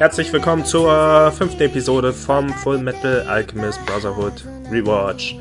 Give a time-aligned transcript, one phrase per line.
[0.00, 5.36] Herzlich willkommen zur fünften Episode vom Full Metal Alchemist Brotherhood Rewatch.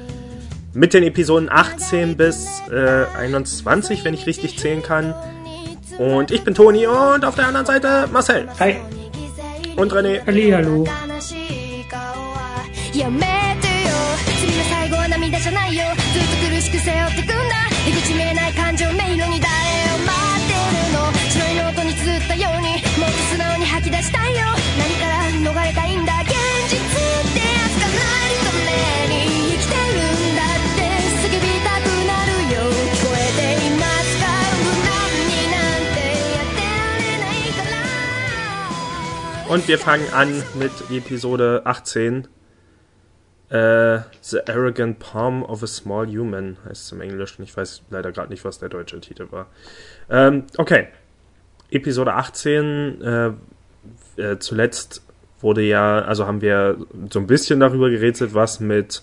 [0.74, 5.14] Mit den Episoden 18 bis äh, 21, wenn ich richtig zählen kann.
[5.98, 8.48] Und ich bin Toni und auf der anderen Seite Marcel.
[8.60, 8.78] Hi.
[9.76, 10.26] Und René.
[10.26, 10.86] Halli, hallo.
[12.96, 13.92] やめてよ
[14.40, 15.84] 次の最後は涙じゃないよ
[16.14, 17.36] ずっと苦しく背負ってくんだ
[17.86, 19.19] 出口見えない感情迷路
[39.51, 42.29] Und wir fangen an mit Episode 18.
[43.49, 47.43] Äh, The Arrogant Palm of a Small Human heißt es im Englischen.
[47.43, 49.49] Ich weiß leider gerade nicht, was der deutsche Titel war.
[50.09, 50.87] Ähm, okay.
[51.73, 53.03] Episode 18.
[53.03, 53.33] Äh,
[54.23, 55.03] äh, zuletzt
[55.41, 56.77] wurde ja, also haben wir
[57.11, 59.03] so ein bisschen darüber gerätselt, was mit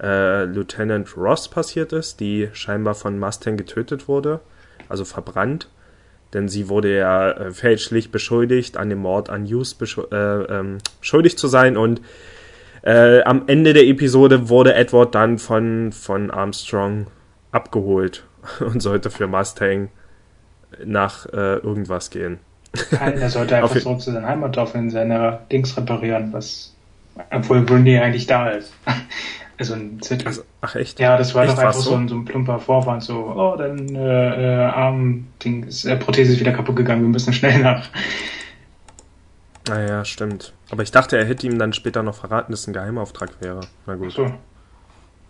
[0.00, 4.40] äh, Lieutenant Ross passiert ist, die scheinbar von Mustang getötet wurde,
[4.88, 5.68] also verbrannt.
[6.34, 9.76] Denn sie wurde ja äh, fälschlich beschuldigt, an dem Mord an Hughes
[10.10, 12.00] äh, ähm, schuldig zu sein und
[12.82, 17.06] äh, am Ende der Episode wurde Edward dann von, von Armstrong
[17.52, 18.24] abgeholt
[18.60, 19.88] und sollte für Mustang
[20.84, 22.40] nach irgendwas gehen.
[22.90, 26.74] Nein, er sollte einfach zurück zu seinem Heimatdorf in seiner Dings reparieren, was,
[27.30, 28.72] obwohl Brundy eigentlich da ist.
[29.58, 30.26] Also ein Zettel.
[30.26, 30.98] Also, ach echt?
[30.98, 31.94] ja, das war echt, doch einfach war's so?
[31.94, 36.40] ein, so ein plumper Vorwand, so, oh, dein äh, äh, Arm-Ding ist, äh, Prothese ist
[36.40, 37.88] wieder kaputt gegangen, wir müssen schnell nach.
[39.68, 40.52] Naja, stimmt.
[40.70, 43.60] Aber ich dachte, er hätte ihm dann später noch verraten, dass es ein Geheimauftrag wäre.
[43.86, 44.30] Na gut, So.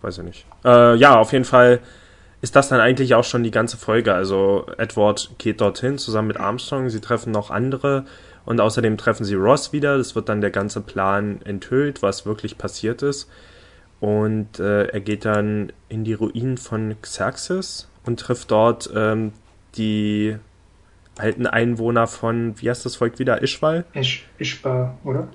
[0.01, 0.45] weiß ich nicht.
[0.65, 1.79] Äh, ja, auf jeden Fall
[2.41, 4.13] ist das dann eigentlich auch schon die ganze Folge.
[4.13, 6.89] Also Edward geht dorthin zusammen mit Armstrong.
[6.89, 8.05] Sie treffen noch andere
[8.45, 9.97] und außerdem treffen sie Ross wieder.
[9.97, 13.29] Das wird dann der ganze Plan enthüllt, was wirklich passiert ist.
[13.99, 19.31] Und äh, er geht dann in die Ruinen von Xerxes und trifft dort ähm,
[19.77, 20.35] die
[21.17, 23.85] alten Einwohner von, wie heißt das Volk wieder, Ischwal?
[23.93, 25.29] Ich, ich war, oder?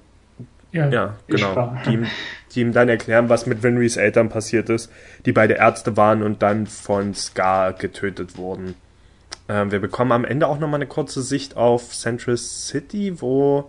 [0.72, 1.50] Ja, genau.
[1.50, 1.82] Ischwar.
[1.86, 2.06] Die, ihm-
[2.52, 4.90] die ihm dann erklären, was mit Winrys Eltern passiert ist,
[5.26, 8.74] die beide Ärzte waren und dann von Scar getötet wurden.
[9.48, 13.68] Ähm, wir bekommen am Ende auch nochmal eine kurze Sicht auf Central City, wo,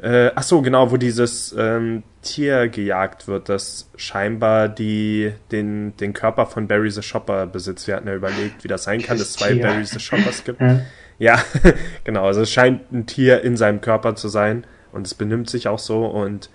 [0.00, 6.12] äh, ach so, genau, wo dieses ähm, Tier gejagt wird, das scheinbar die, den, den
[6.12, 7.86] Körper von Barry the Shopper besitzt.
[7.86, 9.62] Wir hatten ja überlegt, wie das sein kann, dass es zwei Tier.
[9.62, 10.60] Barry the Shoppers gibt.
[10.60, 10.80] Ja.
[11.18, 11.42] Ja,
[12.04, 12.26] genau.
[12.26, 15.80] Also es scheint ein Tier in seinem Körper zu sein und es benimmt sich auch
[15.80, 16.50] so und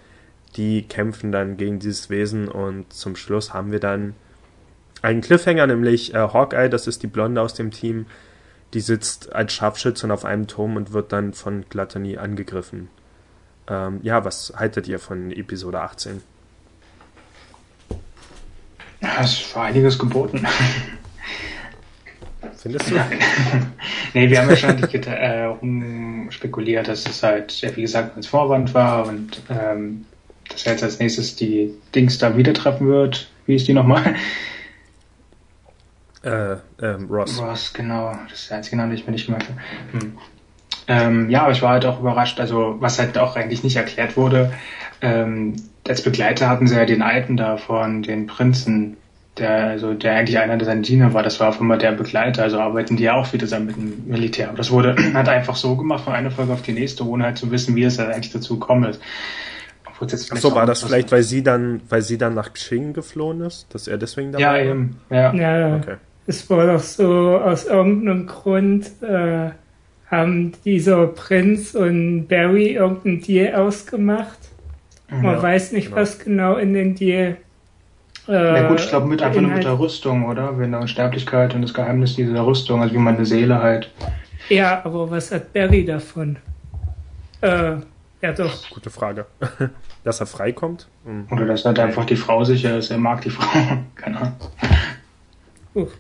[0.56, 4.16] die kämpfen dann gegen dieses Wesen und zum Schluss haben wir dann
[5.02, 8.06] einen Cliffhanger, nämlich äh, Hawkeye, das ist die Blonde aus dem Team,
[8.74, 12.88] die sitzt als Scharfschützin auf einem Turm und wird dann von Gluttony angegriffen.
[13.68, 16.22] Ähm, ja, was haltet ihr von Episode 18?
[19.02, 20.46] Ja, Es war einiges geboten.
[22.58, 22.96] Findest du?
[24.14, 28.74] nee, wir haben wahrscheinlich äh, rum spekuliert, dass es halt, ja, wie gesagt, als Vorwand
[28.74, 30.06] war und ähm,
[30.50, 33.30] dass er jetzt als nächstes die Dings da wieder treffen wird.
[33.46, 34.16] Wie ist die nochmal?
[36.24, 37.42] äh, ähm, Ross.
[37.42, 38.18] Ross, genau.
[38.30, 39.60] Das ist der einzige Name, den ich mir nicht gemerkt habe.
[39.92, 40.18] Hm.
[40.88, 44.18] Ähm, ja, aber ich war halt auch überrascht, also was halt auch eigentlich nicht erklärt
[44.18, 44.54] wurde.
[45.02, 45.56] Ähm,
[45.88, 48.98] als Begleiter hatten sie ja den Alten da von den Prinzen,
[49.38, 52.44] der, also der eigentlich einer der seine Diener war, das war auch immer der Begleiter,
[52.44, 54.50] also arbeiten die ja auch wieder zusammen mit dem Militär.
[54.50, 57.38] Aber das wurde halt einfach so gemacht von einer Folge auf die nächste, ohne halt
[57.38, 59.02] zu wissen, wie es da eigentlich dazu gekommen ist.
[59.86, 62.54] Obwohl es jetzt Ach so, war das vielleicht, weil sie dann, weil sie dann nach
[62.54, 64.60] Xing geflohen ist, dass er deswegen dabei Ja, war?
[64.60, 65.34] eben, ja.
[65.34, 65.98] Ja, Okay.
[66.26, 69.52] es war doch so, aus irgendeinem Grund äh,
[70.14, 74.38] haben dieser Prinz und Barry irgendein Deal ausgemacht.
[75.10, 75.42] Man ja.
[75.42, 75.98] weiß nicht, genau.
[75.98, 77.38] was genau in den Deal.
[78.28, 79.78] Äh, Na gut, ich glaube mit einfach nur mit der.
[79.78, 80.58] Rüstung, oder?
[80.58, 83.92] Wenn der Unsterblichkeit und das Geheimnis dieser Rüstung, also wie man eine Seele halt.
[84.50, 86.38] Ja, aber was hat Barry davon?
[87.42, 87.76] Äh,
[88.22, 88.70] ja doch.
[88.70, 89.26] Gute Frage.
[90.04, 90.88] Dass er freikommt?
[91.06, 91.28] Hm.
[91.32, 93.78] Oder dass halt einfach die Frau sicher ist, er mag die Frau.
[93.96, 94.34] Keine Ahnung.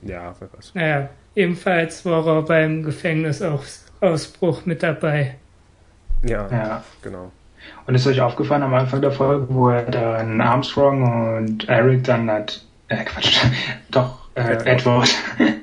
[0.01, 0.71] Ja, wer weiß.
[0.74, 2.83] Naja, ebenfalls war er beim
[4.03, 5.35] Gefängnisausbruch mit dabei.
[6.23, 6.83] Ja, Ja.
[7.01, 7.31] genau.
[7.88, 12.29] Und ist euch aufgefallen am Anfang der Folge, wo er dann Armstrong und Eric dann
[12.29, 13.39] hat, äh Quatsch,
[13.91, 15.09] doch, äh, Edward.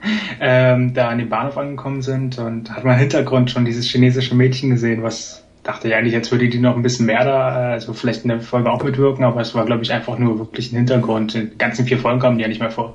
[0.43, 4.35] Ähm, da an den Bahnhof angekommen sind und hat man im Hintergrund schon dieses chinesische
[4.35, 7.93] Mädchen gesehen, was dachte ja eigentlich, jetzt würde die noch ein bisschen mehr da, also
[7.93, 10.77] vielleicht in der Folge auch mitwirken, aber es war glaube ich einfach nur wirklich ein
[10.77, 11.35] Hintergrund.
[11.35, 12.95] Die ganzen vier Folgen kamen die ja nicht mehr vor.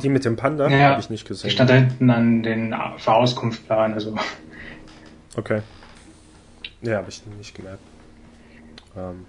[0.00, 1.50] Die mit dem Panda Ja, habe ich nicht gesehen.
[1.50, 4.16] stand da hinten an den Vorauskunftplan, also
[5.36, 5.60] Okay.
[6.82, 7.78] Ja, habe ich nicht gemerkt.
[8.96, 9.24] Ähm,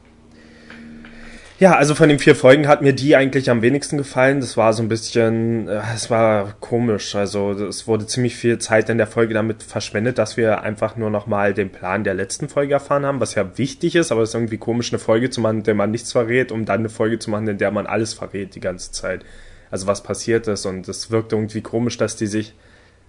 [1.59, 4.41] ja, also von den vier Folgen hat mir die eigentlich am wenigsten gefallen.
[4.41, 7.15] Das war so ein bisschen, äh, es war komisch.
[7.15, 11.09] Also es wurde ziemlich viel Zeit in der Folge damit verschwendet, dass wir einfach nur
[11.09, 14.35] nochmal den Plan der letzten Folge erfahren haben, was ja wichtig ist, aber es ist
[14.35, 17.19] irgendwie komisch, eine Folge zu machen, in der man nichts verrät, um dann eine Folge
[17.19, 19.23] zu machen, in der man alles verrät die ganze Zeit.
[19.73, 22.53] Also was passiert ist und es wirkt irgendwie komisch, dass die sich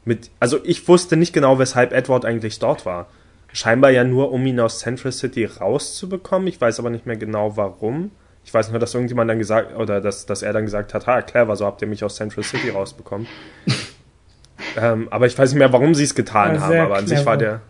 [0.06, 3.08] mit, also ich wusste nicht genau, weshalb Edward eigentlich dort war.
[3.52, 6.49] Scheinbar ja nur, um ihn aus Central City rauszubekommen.
[6.49, 8.12] Ich weiß aber nicht mehr genau, warum.
[8.46, 11.20] Ich weiß nur, dass irgendjemand dann gesagt, oder dass, dass er dann gesagt hat, ha,
[11.20, 13.26] clever, so habt ihr mich aus Central City rausbekommen.
[14.78, 17.19] ähm, aber ich weiß nicht mehr, warum sie es getan haben, aber an clever.
[17.19, 17.61] sich war der,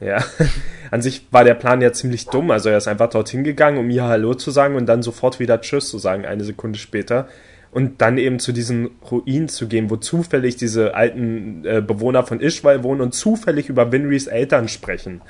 [0.00, 0.24] ja,
[0.90, 2.50] an sich war der Plan ja ziemlich dumm.
[2.50, 5.60] Also er ist einfach dorthin gegangen, um ihr Hallo zu sagen und dann sofort wieder
[5.60, 7.28] Tschüss zu sagen, eine Sekunde später.
[7.70, 12.40] Und dann eben zu diesen Ruinen zu gehen, wo zufällig diese alten äh, Bewohner von
[12.40, 15.20] Ishwal wohnen und zufällig über Winrys Eltern sprechen.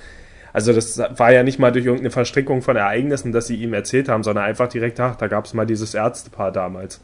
[0.52, 4.08] Also das war ja nicht mal durch irgendeine Verstrickung von Ereignissen, dass sie ihm erzählt
[4.08, 7.00] haben, sondern einfach direkt, ach, da gab es mal dieses Ärztepaar damals.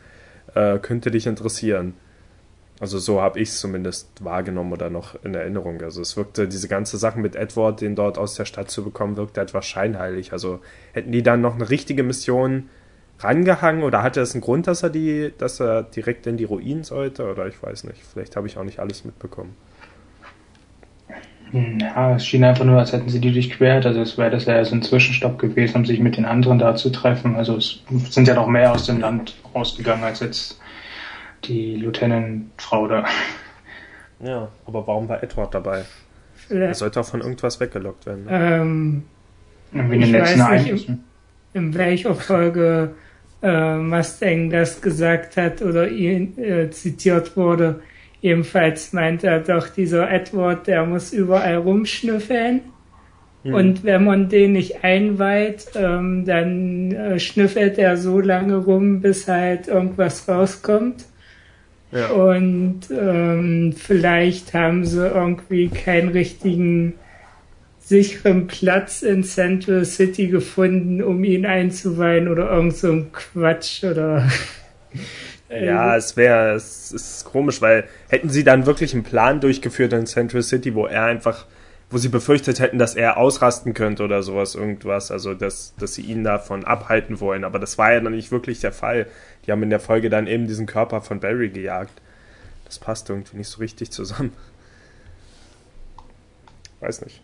[0.54, 1.94] Äh, könnte dich interessieren.
[2.81, 5.81] Also so habe ich es zumindest wahrgenommen oder noch in Erinnerung.
[5.82, 9.16] Also es wirkte, diese ganze Sache mit Edward, den dort aus der Stadt zu bekommen,
[9.16, 10.32] wirkte etwas scheinheilig.
[10.32, 10.60] Also
[10.92, 12.69] hätten die dann noch eine richtige Mission
[13.19, 16.84] rangehangen oder hatte es einen Grund, dass er die, dass er direkt in die Ruinen
[16.84, 17.31] sollte?
[17.31, 18.02] Oder ich weiß nicht.
[18.12, 19.55] Vielleicht habe ich auch nicht alles mitbekommen.
[21.52, 23.87] Ja, es schien einfach nur, als hätten sie die durchquert.
[23.87, 26.75] Also es wäre das ja so ein Zwischenstopp gewesen, um sich mit den anderen da
[26.75, 27.37] zu treffen.
[27.37, 30.60] Also es sind ja noch mehr aus dem Land rausgegangen als jetzt
[31.44, 33.05] die Lieutenant-Frau da.
[34.20, 35.84] Ja, aber warum war Edward dabei?
[36.34, 36.69] Vielleicht.
[36.69, 38.25] Er sollte auch von irgendwas weggelockt werden.
[38.25, 38.31] Ne?
[38.32, 39.02] Ähm,
[39.70, 41.05] Wie in den letzten weiß nicht, in,
[41.52, 42.94] in welcher Folge
[43.44, 47.81] äh, Mustang das gesagt hat oder ihn äh, zitiert wurde
[48.25, 52.62] Ebenfalls meint er doch, dieser Edward, der muss überall rumschnüffeln.
[53.43, 53.55] Mhm.
[53.55, 59.29] Und wenn man den nicht einweiht, ähm, dann äh, schnüffelt er so lange rum, bis
[59.29, 61.05] halt irgendwas rauskommt.
[61.93, 62.12] Ja.
[62.12, 66.94] Und ähm, vielleicht haben sie irgendwie keinen richtigen
[67.84, 74.28] sicheren Platz in Central City gefunden, um ihn einzuweihen oder irgend so ein Quatsch oder
[75.50, 80.06] Ja, es wäre, es ist komisch, weil hätten sie dann wirklich einen Plan durchgeführt in
[80.06, 81.46] Central City, wo er einfach,
[81.90, 86.02] wo sie befürchtet hätten, dass er ausrasten könnte oder sowas, irgendwas, also dass, dass sie
[86.02, 87.44] ihn davon abhalten wollen.
[87.44, 89.06] Aber das war ja dann nicht wirklich der Fall.
[89.46, 92.00] Die haben in der Folge dann eben diesen Körper von Barry gejagt.
[92.64, 94.32] Das passt irgendwie nicht so richtig zusammen.
[96.81, 97.20] Weiß nicht.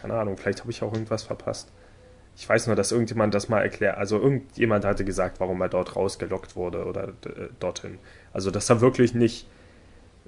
[0.00, 1.70] Keine Ahnung, vielleicht habe ich auch irgendwas verpasst.
[2.36, 3.98] Ich weiß nur, dass irgendjemand das mal erklärt.
[3.98, 7.98] Also irgendjemand hatte gesagt, warum er dort rausgelockt wurde oder äh, dorthin.
[8.32, 9.48] Also dass er wirklich nicht,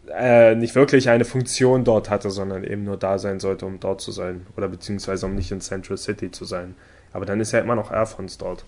[0.08, 4.00] äh, nicht wirklich eine Funktion dort hatte, sondern eben nur da sein sollte, um dort
[4.00, 4.44] zu sein.
[4.56, 6.74] Oder beziehungsweise um nicht in Central City zu sein.
[7.12, 8.64] Aber dann ist ja immer noch Airfons dort.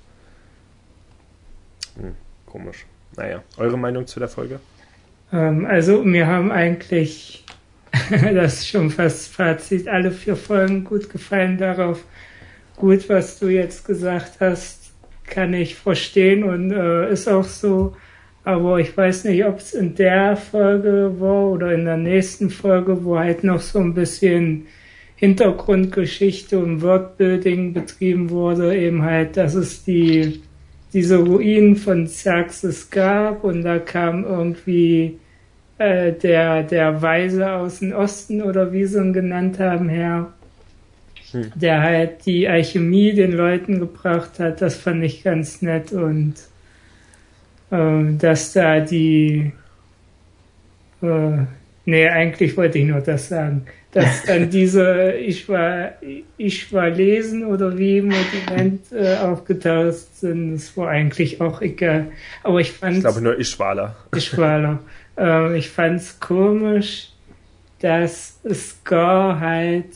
[1.97, 2.15] Hm,
[2.47, 2.87] komisch.
[3.17, 4.61] Naja, eure Meinung zu der Folge?
[5.33, 7.45] Ähm, also mir haben eigentlich,
[8.35, 12.05] das ist schon fast Fazit, alle vier Folgen gut gefallen darauf
[12.77, 14.93] gut, was du jetzt gesagt hast,
[15.25, 17.97] kann ich verstehen und äh, ist auch so.
[18.45, 23.05] Aber ich weiß nicht, ob es in der Folge war oder in der nächsten Folge,
[23.05, 24.67] wo halt noch so ein bisschen
[25.15, 30.43] Hintergrundgeschichte und Wordbuilding betrieben wurde, eben halt, dass es die,
[30.93, 35.21] diese Ruinen von Xerxes gab und da kam irgendwie
[35.79, 40.33] äh, der, der Weise aus dem Osten oder wie sie ihn genannt haben her
[41.33, 41.51] hm.
[41.55, 44.61] der halt die Alchemie den Leuten gebracht hat.
[44.61, 46.35] Das fand ich ganz nett und
[47.71, 49.53] äh, dass da die
[51.03, 51.39] äh,
[51.85, 55.93] nee, eigentlich wollte ich nur das sagen, dass dann diese ich war
[56.37, 62.09] ich war lesen oder wie im Monument äh, aufgetaucht sind, das war eigentlich auch egal.
[62.43, 63.97] Aber ich fand Ich glaube nur Ischwaler.
[64.15, 64.81] Ischwaler.
[65.19, 67.11] Äh, ich fand's komisch,
[67.81, 69.87] dass Scar halt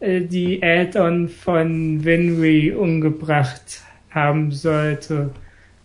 [0.00, 5.30] äh, die Eltern von Winry umgebracht haben sollte.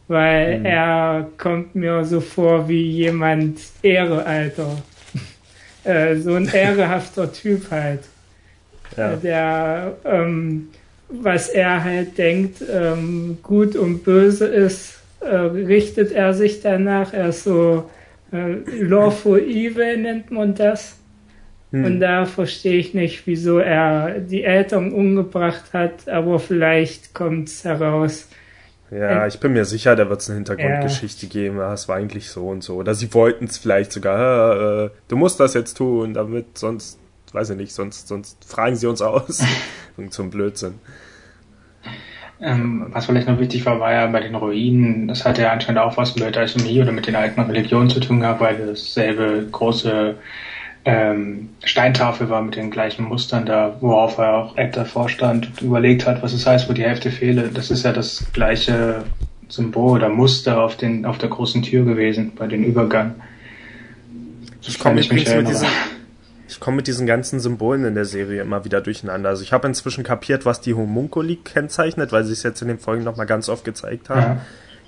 [0.07, 0.65] Weil mhm.
[0.65, 4.77] er kommt mir so vor wie jemand Ehre, Alter.
[5.83, 8.01] äh, so ein ehrehafter Typ halt.
[8.97, 9.15] Ja.
[9.15, 10.69] Der, ähm,
[11.09, 17.13] was er halt denkt, ähm, gut und böse ist, äh, richtet er sich danach.
[17.13, 17.89] Er ist so
[18.33, 20.97] äh, Lawful Evil nennt man das.
[21.71, 21.85] Hm.
[21.85, 27.63] Und da verstehe ich nicht, wieso er die Eltern umgebracht hat, aber vielleicht kommt es
[27.63, 28.27] heraus.
[28.91, 31.31] Ja, ich bin mir sicher, da wird es eine Hintergrundgeschichte ja.
[31.31, 31.59] geben.
[31.59, 32.75] Es war eigentlich so und so.
[32.75, 36.99] Oder sie wollten es vielleicht sogar, äh, du musst das jetzt tun, damit sonst
[37.33, 39.43] weiß ich nicht, sonst, sonst fragen sie uns aus.
[40.09, 40.75] Zum Blödsinn.
[42.43, 45.79] Ähm, was vielleicht noch wichtig war, war ja bei den Ruinen, das hatte ja anscheinend
[45.79, 50.15] auch was mit Alchemie oder mit den alten Religionen zu tun gehabt, weil dasselbe große
[50.83, 55.61] ähm, Steintafel war mit den gleichen Mustern da, worauf er auch Ed davor stand und
[55.61, 57.49] überlegt hat, was es heißt, wo die Hälfte fehle.
[57.53, 59.03] Das ist ja das gleiche
[59.47, 63.15] Symbol oder Muster auf, den, auf der großen Tür gewesen, bei den Übergang.
[64.61, 65.67] Ich komme mit, mit, diesen,
[66.53, 69.29] ich komm mit diesen ganzen Symbolen in der Serie immer wieder durcheinander.
[69.29, 72.77] Also ich habe inzwischen kapiert, was die Homunculi kennzeichnet, weil sie es jetzt in den
[72.77, 74.21] Folgen nochmal ganz oft gezeigt haben.
[74.21, 74.41] Ja.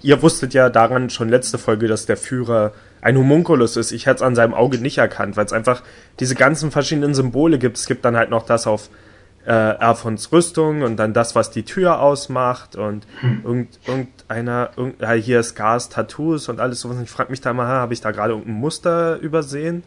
[0.04, 3.92] Ihr wusstet ja daran schon letzte Folge, dass der Führer ein Homunculus ist.
[3.92, 5.82] Ich hätte es an seinem Auge nicht erkannt, weil es einfach
[6.20, 7.78] diese ganzen verschiedenen Symbole gibt.
[7.78, 8.90] Es gibt dann halt noch das auf
[9.48, 13.42] äh, Erfons Rüstung und dann das, was die Tür ausmacht und hm.
[13.44, 16.98] irgend, irgendeiner, irgend, ja, hier Scars, Tattoos und alles sowas.
[17.02, 19.84] Ich frage mich da mal, habe ich da gerade irgendein Muster übersehen?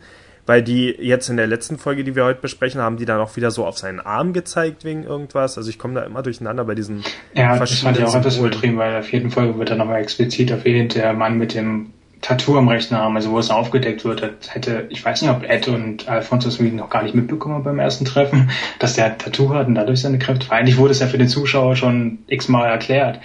[0.48, 3.36] Weil die jetzt in der letzten Folge, die wir heute besprechen, haben die dann auch
[3.36, 5.58] wieder so auf seinen Arm gezeigt wegen irgendwas.
[5.58, 8.78] Also ich komme da immer durcheinander bei diesen Ja, das fand ich auch etwas übertrieben,
[8.78, 11.90] weil in der vierten Folge wird dann nochmal explizit erwähnt, der Mann mit dem
[12.22, 15.68] Tattoo am rechten Arm, also wo es aufgedeckt wird, hätte, ich weiß nicht, ob Ed
[15.68, 19.74] und Alfonso das noch gar nicht mitbekommen beim ersten Treffen, dass der Tattoo hat und
[19.74, 20.50] dadurch seine Kräfte.
[20.50, 23.20] Eigentlich wurde es ja für den Zuschauer schon x-mal erklärt.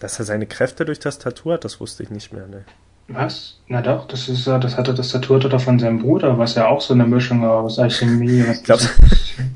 [0.00, 2.66] Dass er seine Kräfte durch das Tattoo hat, das wusste ich nicht mehr, ne.
[3.12, 3.58] Was?
[3.66, 6.66] Na doch, das ist ja, das hatte das Tattoo oder von seinem Bruder, was ja
[6.66, 8.44] auch so eine Mischung aus Alchemie.
[8.62, 8.90] Glaubst,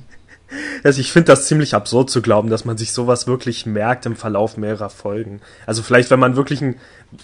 [0.84, 4.16] also ich finde das ziemlich absurd zu glauben, dass man sich sowas wirklich merkt im
[4.16, 5.40] Verlauf mehrerer Folgen.
[5.66, 6.76] Also vielleicht, wenn man wirklich ein,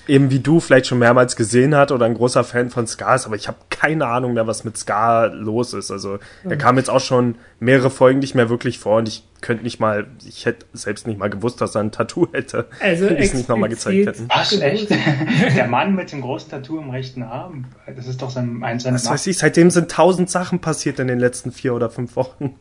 [0.06, 3.26] eben wie du vielleicht schon mehrmals gesehen hat oder ein großer Fan von Ska ist,
[3.26, 5.90] aber ich habe keine Ahnung mehr, was mit Ska los ist.
[5.90, 9.64] Also er kam jetzt auch schon mehrere Folgen nicht mehr wirklich vor und ich könnte
[9.64, 13.16] nicht mal, ich hätte selbst nicht mal gewusst, dass er ein Tattoo hätte, also wenn
[13.16, 14.28] es nicht nochmal gezeigt hätten.
[14.28, 14.90] Was, echt?
[15.56, 18.96] Der Mann mit dem großen Tattoo im rechten Arm, das ist doch sein, ein seiner
[18.96, 22.56] Was weiß ich, seitdem sind tausend Sachen passiert in den letzten vier oder fünf Wochen.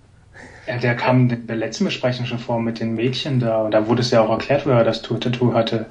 [0.68, 3.64] Ja, der kam in der letzten Besprechung schon vor mit den Mädchen da.
[3.64, 5.88] Und da wurde es ja auch erklärt, wo er das Tattoo hatte.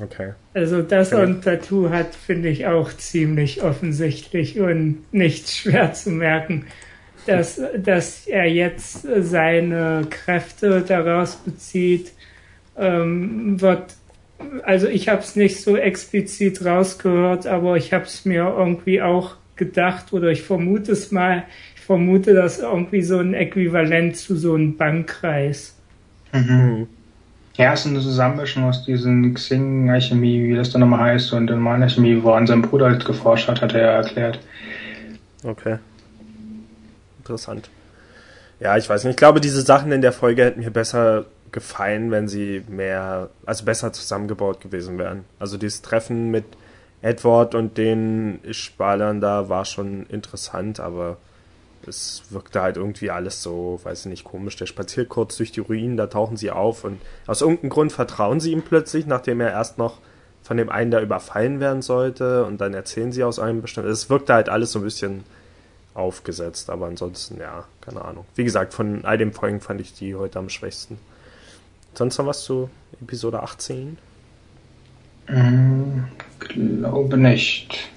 [0.00, 0.34] Okay.
[0.54, 6.10] Also, dass er ein Tattoo hat, finde ich auch ziemlich offensichtlich und nicht schwer zu
[6.10, 6.66] merken.
[7.26, 12.12] Dass, dass er jetzt seine Kräfte daraus bezieht,
[12.76, 13.94] ähm, wird
[14.64, 19.36] also ich habe es nicht so explizit rausgehört, aber ich habe es mir irgendwie auch
[19.56, 21.44] gedacht oder ich vermute es mal,
[21.76, 25.76] vermute das irgendwie so ein Äquivalent zu so einem Bankkreis.
[26.32, 26.86] Mhm.
[27.56, 31.58] Ja, es ist eine Zusammenmischung aus diesen Xing-Alchemie, wie das dann nochmal heißt, und der
[31.58, 34.38] Alchemie, woran sein Bruder halt geforscht hat, hat er ja erklärt.
[35.42, 35.78] Okay.
[37.30, 37.70] Interessant.
[38.58, 39.12] Ja, ich weiß nicht.
[39.12, 43.64] Ich glaube, diese Sachen in der Folge hätten mir besser gefallen, wenn sie mehr, also
[43.64, 45.24] besser zusammengebaut gewesen wären.
[45.38, 46.44] Also dieses Treffen mit
[47.02, 51.18] Edward und den Spalern da war schon interessant, aber
[51.86, 54.56] es wirkte halt irgendwie alles so, weiß ich nicht, komisch.
[54.56, 58.40] Der spaziert kurz durch die Ruinen, da tauchen sie auf und aus irgendeinem Grund vertrauen
[58.40, 59.98] sie ihm plötzlich, nachdem er erst noch
[60.42, 63.90] von dem einen da überfallen werden sollte und dann erzählen sie aus einem bestimmten.
[63.90, 65.22] Es wirkte halt alles so ein bisschen
[65.94, 68.24] aufgesetzt, aber ansonsten, ja, keine Ahnung.
[68.34, 70.98] Wie gesagt, von all den Folgen fand ich die heute am schwächsten.
[71.94, 72.70] Sonst noch was zu
[73.00, 73.98] Episode 18?
[75.28, 76.04] Mm,
[76.38, 77.90] glaube nicht.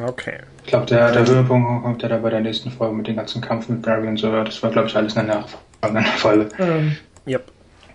[0.00, 0.38] Okay.
[0.64, 3.42] Ich glaube, der, der Höhepunkt kommt ja da bei der nächsten Folge mit dem ganzen
[3.42, 4.30] Kampf mit Barry und so.
[4.30, 5.44] Das war, glaube ich, alles eine
[5.82, 6.48] Nachfolge.
[6.58, 6.96] Ähm,
[7.26, 7.44] yep.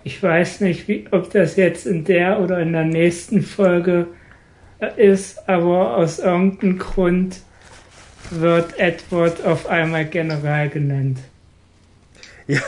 [0.03, 4.07] Ich weiß nicht, wie, ob das jetzt in der oder in der nächsten Folge
[4.95, 7.41] ist, aber aus irgendeinem Grund
[8.31, 11.19] wird Edward auf einmal General genannt.
[12.47, 12.61] Ja,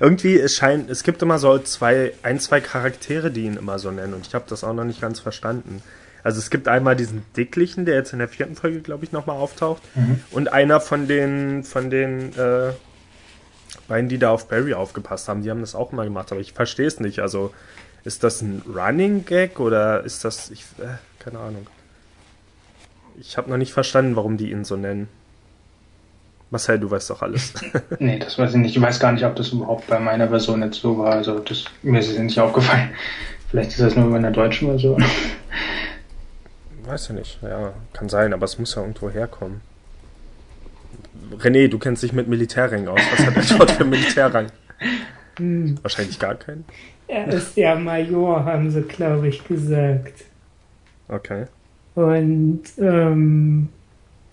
[0.00, 3.90] irgendwie es scheint, es gibt immer so zwei, ein, zwei Charaktere, die ihn immer so
[3.90, 5.82] nennen und ich habe das auch noch nicht ganz verstanden.
[6.24, 9.36] Also es gibt einmal diesen dicklichen, der jetzt in der vierten Folge, glaube ich, nochmal
[9.36, 9.82] auftaucht.
[9.94, 10.20] Mhm.
[10.30, 12.72] Und einer von den, von den äh,
[13.88, 16.52] beiden, die da auf Barry aufgepasst haben, die haben das auch immer gemacht, aber ich
[16.52, 17.20] verstehe es nicht.
[17.20, 17.52] Also
[18.04, 21.66] ist das ein Running Gag oder ist das, ich, äh, keine Ahnung.
[23.20, 25.08] Ich habe noch nicht verstanden, warum die ihn so nennen.
[26.50, 27.54] Marcel, du weißt doch alles.
[27.98, 28.76] nee, das weiß ich nicht.
[28.76, 31.12] Ich weiß gar nicht, ob das überhaupt bei meiner Version jetzt so war.
[31.12, 32.90] Also das, mir ist es nicht aufgefallen.
[33.50, 35.02] Vielleicht ist das nur bei einer deutschen Version.
[36.84, 37.38] Weiß ja nicht.
[37.42, 39.62] Ja, kann sein, aber es muss ja irgendwo herkommen.
[41.38, 43.00] René, du kennst dich mit Militärrängen aus.
[43.12, 44.48] Was hat er dort für Militärrang?
[45.38, 45.78] Hm.
[45.80, 46.64] Wahrscheinlich gar keinen.
[47.08, 50.24] Er ist ja Major, haben sie, glaube ich, gesagt.
[51.08, 51.46] Okay.
[51.94, 53.68] Und ähm,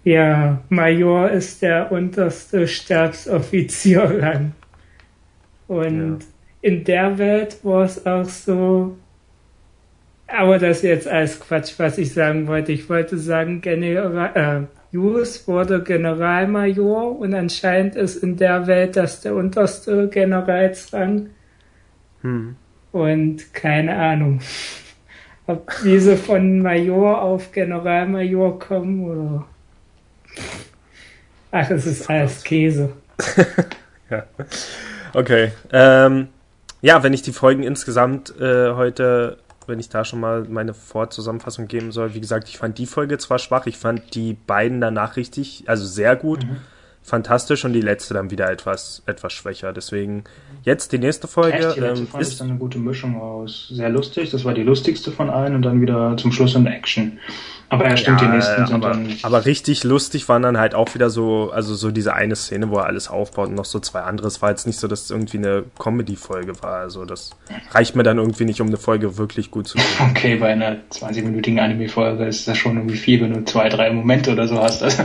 [0.04, 4.54] ja, Major ist der unterste Stabsoffizierrang.
[5.68, 6.26] Und ja.
[6.62, 8.98] in der Welt war es auch so,
[10.26, 12.72] aber das ist jetzt alles Quatsch, was ich sagen wollte.
[12.72, 14.32] Ich wollte sagen, General,
[14.92, 21.30] äh, Hughes wurde Generalmajor und anscheinend ist in der Welt das der unterste Generalsrang.
[22.22, 22.56] Hm.
[22.92, 24.40] Und keine Ahnung,
[25.50, 29.46] ob diese von Major auf Generalmajor kommen oder.
[31.52, 32.94] Ach, es ist alles Käse.
[34.12, 34.24] ja.
[35.14, 35.52] Okay.
[35.72, 36.28] Ähm,
[36.82, 41.68] ja, wenn ich die Folgen insgesamt äh, heute, wenn ich da schon mal meine Vorzusammenfassung
[41.68, 45.16] geben soll, wie gesagt, ich fand die Folge zwar schwach, ich fand die beiden danach
[45.16, 46.58] richtig, also sehr gut, mhm.
[47.02, 49.74] Fantastisch und die letzte dann wieder etwas, etwas schwächer.
[49.74, 50.24] Deswegen
[50.64, 51.58] jetzt die nächste Folge.
[51.58, 51.76] Echt?
[51.76, 54.54] Die letzte ähm, fand ist ich dann eine gute Mischung aus sehr lustig, das war
[54.54, 57.20] die lustigste von allen und dann wieder zum Schluss in Action.
[57.72, 59.16] Aber ja, stimmt, ja, die nächsten sind aber, dann.
[59.22, 62.78] Aber richtig lustig waren dann halt auch wieder so, also so diese eine Szene, wo
[62.78, 64.28] er alles aufbaut und noch so zwei andere.
[64.28, 66.80] Es war jetzt nicht so, dass es irgendwie eine Comedy-Folge war.
[66.80, 67.30] Also das
[67.72, 70.12] reicht mir dann irgendwie nicht, um eine Folge wirklich gut zu machen.
[70.12, 74.32] Okay, bei einer 20-minütigen Anime-Folge ist das schon irgendwie viel, wenn du zwei, drei Momente
[74.32, 74.82] oder so hast.
[74.82, 75.04] Also.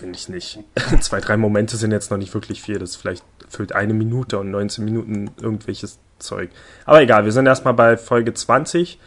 [0.00, 0.58] Finde ich nicht.
[1.00, 2.78] zwei, drei Momente sind jetzt noch nicht wirklich viel.
[2.78, 6.50] Das vielleicht füllt eine Minute und 19 Minuten irgendwelches Zeug.
[6.86, 8.98] Aber egal, wir sind erstmal bei Folge 20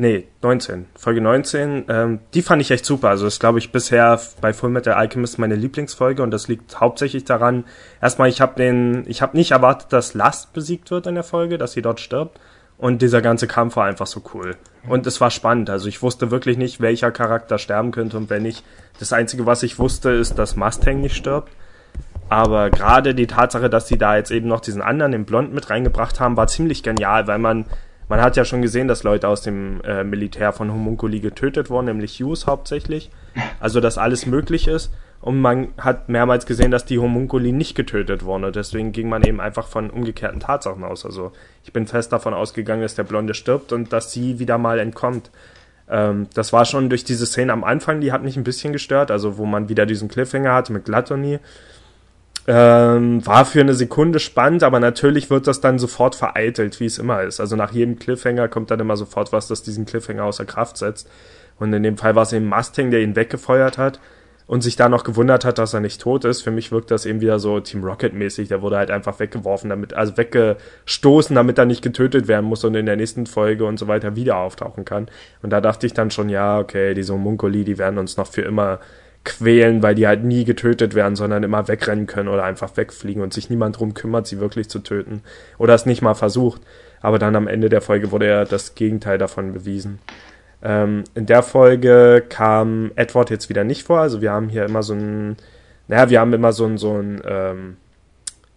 [0.00, 0.86] Nee, 19.
[0.96, 1.86] Folge 19.
[1.88, 3.08] Ähm, die fand ich echt super.
[3.08, 7.24] Also ist, glaube ich, bisher bei Full Metal Alchemist meine Lieblingsfolge und das liegt hauptsächlich
[7.24, 7.64] daran,
[8.00, 11.58] erstmal, ich habe den, ich habe nicht erwartet, dass Last besiegt wird in der Folge,
[11.58, 12.38] dass sie dort stirbt.
[12.78, 14.56] Und dieser ganze Kampf war einfach so cool.
[14.88, 15.68] Und es war spannend.
[15.68, 18.64] Also ich wusste wirklich nicht, welcher Charakter sterben könnte und wenn nicht.
[19.00, 21.52] Das Einzige, was ich wusste, ist, dass Mustang nicht stirbt.
[22.28, 25.70] Aber gerade die Tatsache, dass sie da jetzt eben noch diesen anderen, den Blond, mit
[25.70, 27.64] reingebracht haben, war ziemlich genial, weil man
[28.08, 31.86] man hat ja schon gesehen, dass Leute aus dem äh, Militär von Homunculi getötet wurden,
[31.86, 33.10] nämlich Hughes hauptsächlich.
[33.60, 34.90] Also, dass alles möglich ist.
[35.20, 38.52] Und man hat mehrmals gesehen, dass die Homunculi nicht getötet wurden.
[38.52, 41.04] Deswegen ging man eben einfach von umgekehrten Tatsachen aus.
[41.04, 41.32] Also,
[41.64, 45.30] ich bin fest davon ausgegangen, dass der Blonde stirbt und dass sie wieder mal entkommt.
[45.90, 49.10] Ähm, das war schon durch diese Szene am Anfang, die hat mich ein bisschen gestört.
[49.10, 51.40] Also, wo man wieder diesen Cliffhanger hatte mit Glatoni.
[52.46, 56.96] Ähm, war für eine Sekunde spannend, aber natürlich wird das dann sofort vereitelt, wie es
[56.96, 57.40] immer ist.
[57.40, 61.10] Also nach jedem Cliffhanger kommt dann immer sofort was, das diesen Cliffhanger außer Kraft setzt.
[61.58, 64.00] Und in dem Fall war es eben Mustang, der ihn weggefeuert hat
[64.48, 66.40] und sich da noch gewundert hat, dass er nicht tot ist.
[66.42, 68.48] Für mich wirkt das eben wieder so Team Rocket mäßig.
[68.48, 72.74] Der wurde halt einfach weggeworfen, damit, also weggestoßen, damit er nicht getötet werden muss und
[72.74, 75.08] in der nächsten Folge und so weiter wieder auftauchen kann.
[75.42, 78.40] Und da dachte ich dann schon, ja, okay, diese Munkoli, die werden uns noch für
[78.40, 78.80] immer
[79.22, 83.34] quälen, weil die halt nie getötet werden, sondern immer wegrennen können oder einfach wegfliegen und
[83.34, 85.22] sich niemand drum kümmert, sie wirklich zu töten.
[85.58, 86.62] Oder es nicht mal versucht.
[87.02, 89.98] Aber dann am Ende der Folge wurde ja das Gegenteil davon bewiesen.
[90.62, 94.00] Ähm, in der Folge kam Edward jetzt wieder nicht vor.
[94.00, 95.36] Also wir haben hier immer so ein,
[95.86, 97.76] naja, wir haben immer so ein, so ein ähm,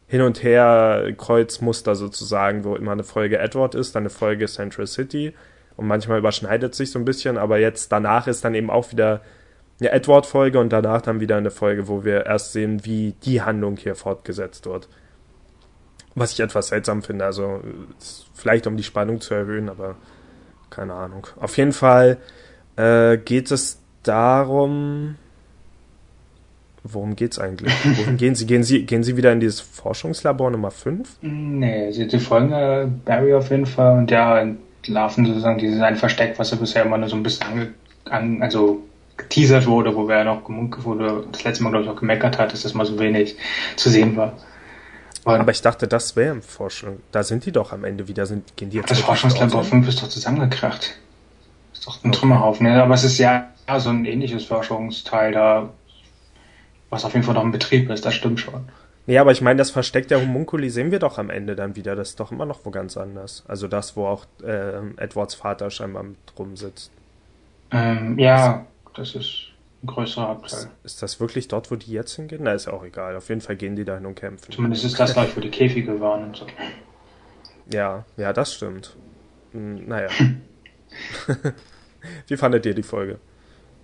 [0.07, 5.33] Hin- und Her-Kreuzmuster sozusagen, wo immer eine Folge Edward ist, dann eine Folge Central City.
[5.77, 9.21] Und manchmal überschneidet sich so ein bisschen, aber jetzt danach ist dann eben auch wieder
[9.79, 13.77] eine Edward-Folge und danach dann wieder eine Folge, wo wir erst sehen, wie die Handlung
[13.77, 14.89] hier fortgesetzt wird.
[16.13, 17.61] Was ich etwas seltsam finde, also
[18.33, 19.95] vielleicht um die Spannung zu erhöhen, aber
[20.71, 21.27] keine Ahnung.
[21.39, 22.17] Auf jeden Fall
[22.77, 25.15] äh, geht es darum.
[26.83, 27.71] Worum geht's eigentlich?
[27.97, 28.47] Wohin gehen Sie?
[28.47, 31.17] Gehen Sie, gehen Sie wieder in dieses Forschungslabor Nummer 5?
[31.21, 34.43] Nee, Sie, Sie folgen äh, Barry auf jeden Fall und ja,
[34.87, 37.73] laufen sozusagen dieses ein Versteck, was er bisher immer nur so ein bisschen ange,
[38.05, 38.81] an, also
[39.17, 42.63] geteasert wurde, wo wir noch wurde, das letzte Mal, glaube ich, auch gemeckert hat, dass
[42.63, 43.35] das mal so wenig
[43.75, 44.33] zu sehen war.
[45.23, 46.99] Und aber ich dachte, das wäre im Forschung.
[47.11, 48.89] Da sind die doch am Ende wieder, sind, gehen die jetzt.
[48.89, 50.95] Das Forschungslabor 5 ist doch zusammengekracht.
[51.73, 52.19] Ist doch ein okay.
[52.19, 52.65] Trümmerhaufen.
[52.65, 55.69] Ja, aber es ist ja, ja so ein ähnliches Forschungsteil da,
[56.89, 58.67] was auf jeden Fall noch im Betrieb ist, das stimmt schon.
[59.07, 61.95] Nee, aber ich meine, das Versteck der Homunculi sehen wir doch am Ende dann wieder.
[61.95, 63.43] Das ist doch immer noch wo ganz anders.
[63.47, 66.91] Also das, wo auch äh, Edwards Vater scheinbar mit rumsitzt.
[67.71, 69.50] Ähm, ja, das ist
[69.83, 70.69] ein größerer Abteil.
[70.83, 72.41] Ist, das wirklich dort, wo die jetzt hingehen?
[72.43, 73.15] Na, ist auch egal.
[73.15, 74.51] Auf jeden Fall gehen die dahin und kämpfen.
[74.51, 76.45] Zumindest ist das gleich, wo die Käfige waren und so.
[77.73, 78.95] Ja, ja, das stimmt.
[79.51, 80.09] Hm, naja.
[82.27, 83.19] Wie fandet ihr die Folge?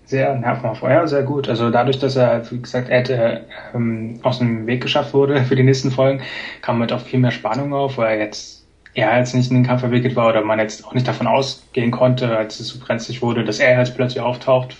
[0.06, 0.84] Sehr nervenhaft.
[0.84, 1.50] Ja, sehr gut.
[1.50, 5.64] Also dadurch, dass er, wie gesagt, er ähm, aus dem Weg geschafft wurde für die
[5.64, 6.22] nächsten Folgen,
[6.62, 8.58] kam mit auch viel mehr Spannung auf, weil er jetzt
[8.98, 11.92] er jetzt nicht in den Kampf verwickelt war oder man jetzt auch nicht davon ausgehen
[11.92, 14.76] konnte, als es so brenzlig wurde, dass er jetzt plötzlich auftaucht,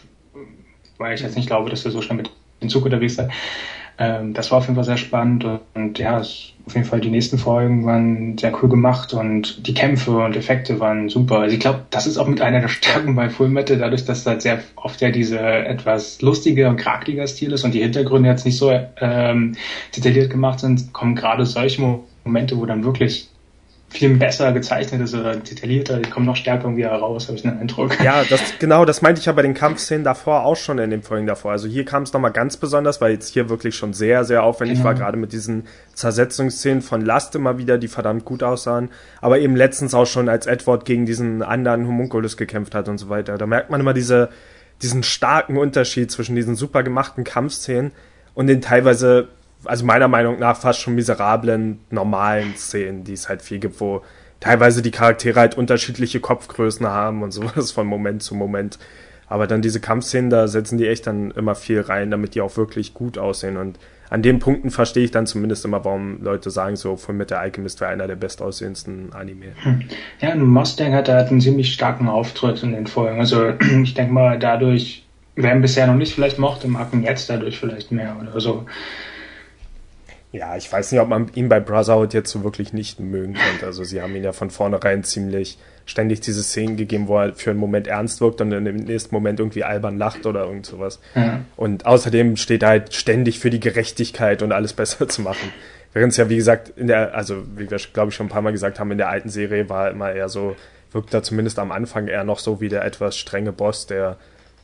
[0.98, 2.32] weil ich jetzt nicht glaube, dass er so schnell mit
[2.62, 3.30] dem Zug unterwegs sei.
[4.00, 7.00] Ähm, das war auf jeden Fall sehr spannend und, und ja, es, auf jeden Fall
[7.00, 11.40] die nächsten Folgen waren sehr cool gemacht und die Kämpfe und Effekte waren super.
[11.40, 14.26] Also ich glaube, das ist auch mit einer der Stärken bei Full Metal, dadurch, dass
[14.26, 18.46] halt sehr oft ja diese etwas lustige und krakeliger Stil ist und die Hintergründe jetzt
[18.46, 19.56] nicht so ähm,
[19.96, 23.30] detailliert gemacht sind, kommen gerade solche Momente, wo dann wirklich
[23.90, 27.58] viel besser gezeichnet ist oder detaillierter, die kommen noch stärker irgendwie heraus, habe ich den
[27.58, 27.98] Eindruck.
[28.04, 31.04] Ja, das, genau, das meinte ich ja bei den Kampfszenen davor auch schon in den
[31.04, 31.52] Folgen davor.
[31.52, 34.80] Also hier kam es nochmal ganz besonders, weil jetzt hier wirklich schon sehr, sehr aufwendig
[34.80, 34.90] genau.
[34.90, 38.90] war, gerade mit diesen Zersetzungsszenen von Last immer wieder, die verdammt gut aussahen.
[39.22, 43.08] Aber eben letztens auch schon, als Edward gegen diesen anderen Homunculus gekämpft hat und so
[43.08, 43.38] weiter.
[43.38, 44.30] Da merkt man immer diese,
[44.82, 47.94] diesen starken Unterschied zwischen diesen super gemachten Kampfszenen
[48.34, 49.30] und den teilweise
[49.68, 54.02] also meiner Meinung nach fast schon miserablen, normalen Szenen, die es halt viel gibt, wo
[54.40, 58.80] teilweise die Charaktere halt unterschiedliche Kopfgrößen haben und sowas von Moment zu Moment.
[59.30, 62.56] Aber dann diese Kampfszenen, da setzen die echt dann immer viel rein, damit die auch
[62.56, 63.58] wirklich gut aussehen.
[63.58, 63.78] Und
[64.10, 67.42] an den Punkten verstehe ich dann zumindest immer, warum Leute sagen, so von mit der
[67.42, 69.48] Alchemist wäre einer der bestaussehendsten Anime.
[69.64, 69.82] Hm.
[70.22, 73.20] Ja, und Mustang hat halt einen ziemlich starken Auftritt in den Folgen.
[73.20, 73.50] Also
[73.84, 77.60] ich denke mal, dadurch, wer ihn bisher noch nicht vielleicht mochte, mag ihn jetzt dadurch
[77.60, 78.66] vielleicht mehr oder so.
[80.32, 83.66] Ja, ich weiß nicht, ob man ihn bei Brotherhood jetzt so wirklich nicht mögen könnte.
[83.66, 87.52] Also sie haben ihn ja von vornherein ziemlich ständig diese Szenen gegeben, wo er für
[87.52, 91.00] einen Moment ernst wirkt und dann im nächsten Moment irgendwie albern lacht oder irgend sowas.
[91.16, 91.42] Ja.
[91.56, 95.54] Und außerdem steht er halt ständig für die Gerechtigkeit und alles besser zu machen.
[95.94, 98.42] Während es ja, wie gesagt, in der, also wie wir glaube ich schon ein paar
[98.42, 100.58] Mal gesagt haben, in der alten Serie war er immer eher so,
[100.92, 104.18] wirkt er zumindest am Anfang eher noch so wie der etwas strenge Boss, der,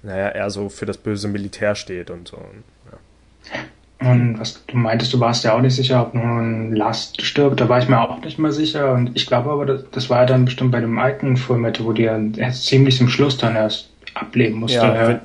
[0.04, 2.38] naja, eher so für das böse Militär steht und so.
[2.38, 3.60] Ja.
[4.06, 7.70] Und was du meintest, du warst ja auch nicht sicher, ob nun Last stirbt, da
[7.70, 8.94] war ich mir auch nicht mehr sicher.
[8.94, 11.94] Und ich glaube aber, das, das war ja dann bestimmt bei dem alten Fullmetal, wo
[11.94, 14.78] die ja erst ziemlich zum Schluss dann erst ableben musste.
[14.78, 15.20] Ja, wenn,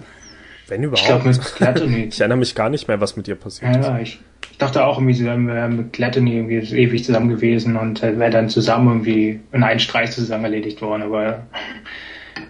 [0.68, 1.00] wenn überhaupt.
[1.00, 2.04] Ich glaube mit Gluttony.
[2.12, 3.86] ich erinnere mich gar nicht mehr, was mit dir passiert ja, ist.
[3.86, 8.02] Ja, ich, ich dachte auch irgendwie, sie wären mit Gluttony irgendwie ewig zusammen gewesen und
[8.02, 11.46] wäre dann zusammen irgendwie in einen Streich zusammen erledigt worden, aber.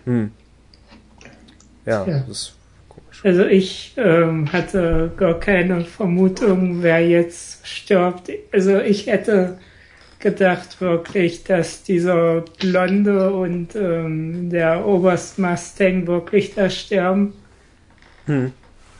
[0.05, 0.31] Hm.
[1.87, 2.25] Ja, ja.
[2.29, 2.58] das
[3.25, 8.31] also ich ähm, hatte gar keine Vermutung, wer jetzt stirbt.
[8.53, 9.59] Also ich hätte
[10.19, 17.35] gedacht wirklich, dass dieser Blonde und ähm, der Oberst Mustang wirklich da sterben.
[18.27, 18.53] Hm.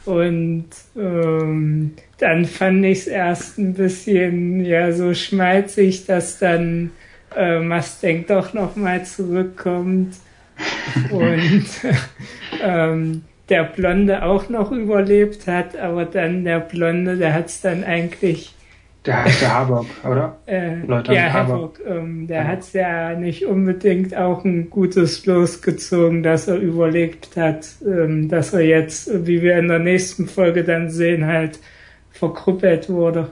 [0.05, 6.91] Und ähm, dann fand ich es erst ein bisschen ja so schmalzig, dass dann
[7.35, 10.15] äh, Mustang doch nochmal zurückkommt.
[11.11, 11.65] und
[12.61, 17.83] ähm, der Blonde auch noch überlebt hat, aber dann der Blonde, der hat es dann
[17.83, 18.53] eigentlich.
[19.05, 20.37] Der heißt der Harburg, oder?
[20.45, 21.79] Äh, Leute, ja, Harburg.
[21.87, 27.37] Ähm, der hat es ja nicht unbedingt auch ein gutes Los gezogen, dass er überlebt
[27.37, 31.59] hat, ähm, dass er jetzt, wie wir in der nächsten Folge dann sehen, halt
[32.11, 33.29] verkrüppelt wurde.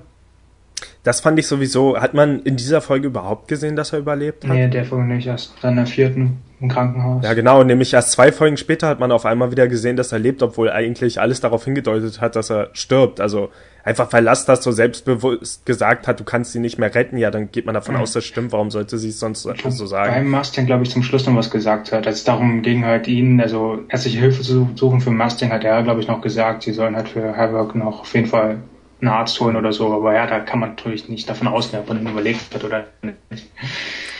[1.07, 1.97] Das fand ich sowieso.
[2.01, 4.51] Hat man in dieser Folge überhaupt gesehen, dass er überlebt hat?
[4.51, 5.25] Nee, der Folge nicht.
[5.25, 7.23] Erst dann in der vierten im Krankenhaus.
[7.23, 7.63] Ja, genau.
[7.63, 10.69] Nämlich erst zwei Folgen später hat man auf einmal wieder gesehen, dass er lebt, obwohl
[10.69, 13.21] eigentlich alles darauf hingedeutet hat, dass er stirbt.
[13.21, 13.51] Also
[13.85, 17.15] einfach weil Last das so selbstbewusst gesagt hat, du kannst sie nicht mehr retten.
[17.15, 18.01] Ja, dann geht man davon mhm.
[18.01, 18.51] aus, das stimmt.
[18.51, 20.11] Warum sollte sie es sonst so sagen?
[20.11, 22.05] Beim Mustang, glaube ich, zum Schluss noch was gesagt hat.
[22.05, 25.83] Als es darum ging, halt ihn, also ärztliche Hilfe zu suchen für Mustang, hat er,
[25.83, 28.57] glaube ich, noch gesagt, sie sollen halt für Havoc noch auf jeden Fall
[29.01, 29.93] einen Arzt holen oder so.
[29.93, 33.47] Aber ja, da kann man natürlich nicht davon ausgehen, ob man überlebt hat oder nicht.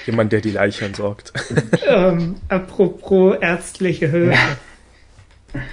[0.06, 1.34] Jemand, der die Leiche entsorgt.
[1.88, 4.38] ähm, apropos ärztliche Hilfe.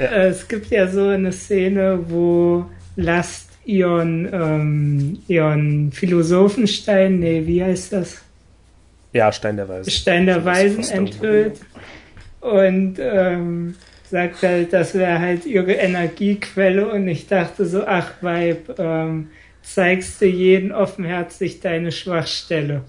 [0.01, 0.07] Ja.
[0.07, 7.63] Äh, es gibt ja so eine Szene, wo Last ihren, ähm, ihren Philosophenstein, nee, wie
[7.63, 8.21] heißt das?
[9.13, 9.91] Ja, Stein der Weisen.
[9.91, 11.61] Stein der Weisen enthüllt.
[12.41, 18.79] Und ähm, sagt halt, das wäre halt ihre Energiequelle und ich dachte so, ach Weib,
[18.79, 19.29] ähm,
[19.63, 22.83] zeigst du jeden offenherzig deine Schwachstelle.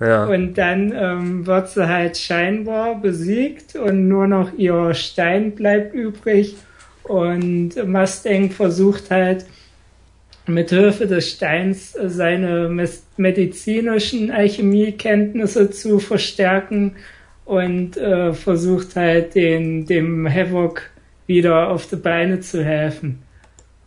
[0.00, 0.24] Ja.
[0.24, 6.56] Und dann ähm, wird sie halt scheinbar besiegt und nur noch ihr Stein bleibt übrig
[7.02, 9.44] und Mustang versucht halt
[10.46, 12.70] mit Hilfe des Steins seine
[13.18, 16.96] medizinischen Alchemiekenntnisse zu verstärken
[17.50, 20.82] und äh, versucht halt den, dem Havoc
[21.26, 23.22] wieder auf die Beine zu helfen.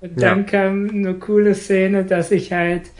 [0.01, 0.43] Und dann ja.
[0.43, 2.91] kam eine coole Szene, dass sich halt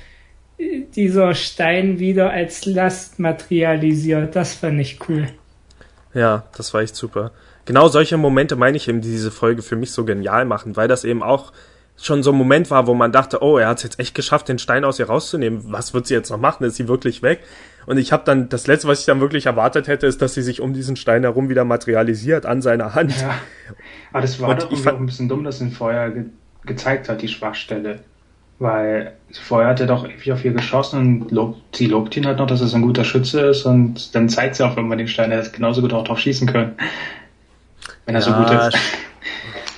[0.96, 4.38] dieser Stein wieder als Last materialisiert.
[4.38, 5.28] Das fand ich cool.
[6.14, 7.32] Ja, das war echt super.
[7.66, 10.88] Genau solche Momente meine ich eben, die diese Folge für mich so genial machen, weil
[10.88, 11.52] das eben auch
[11.98, 14.48] schon so ein Moment war, wo man dachte, oh, er hat es jetzt echt geschafft,
[14.48, 15.60] den Stein aus ihr rauszunehmen.
[15.74, 16.64] Was wird sie jetzt noch machen?
[16.64, 17.42] Ist sie wirklich weg?
[17.86, 20.42] Und ich habe dann, das Letzte, was ich dann wirklich erwartet hätte, ist, dass sie
[20.42, 23.20] sich um diesen Stein herum wieder materialisiert an seiner Hand.
[23.20, 23.36] Ja.
[24.12, 26.26] Aber das war und doch irgendwie auch ein bisschen dumm, dass ihn vorher ge
[26.66, 28.00] gezeigt hat, die Schwachstelle.
[28.58, 32.38] Weil vorher hat er doch irgendwie auf ihr geschossen und lobt, sie lobt ihn halt
[32.38, 35.10] noch, dass er so ein guter Schütze ist und dann zeigt sie auch irgendwann den
[35.10, 36.76] Stein, er hätte genauso gut auch drauf schießen können.
[38.06, 38.78] Wenn er ja, so gut ist.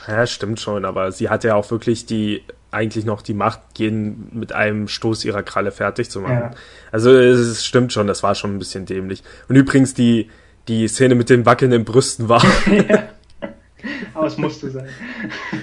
[0.07, 2.43] Ja, stimmt schon, aber sie hat ja auch wirklich die
[2.75, 6.33] eigentlich noch die Macht, jeden mit einem Stoß ihrer Kralle fertig zu machen.
[6.33, 6.51] Ja.
[6.91, 9.23] Also es stimmt schon, das war schon ein bisschen dämlich.
[9.47, 10.29] Und übrigens die,
[10.67, 12.43] die Szene mit den wackelnden Brüsten war.
[14.13, 14.87] Aber es musste sein.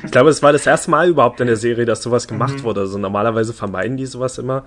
[0.04, 2.80] ich glaube, es war das erste Mal überhaupt in der Serie, dass sowas gemacht wurde.
[2.80, 4.64] Also normalerweise vermeiden die sowas immer.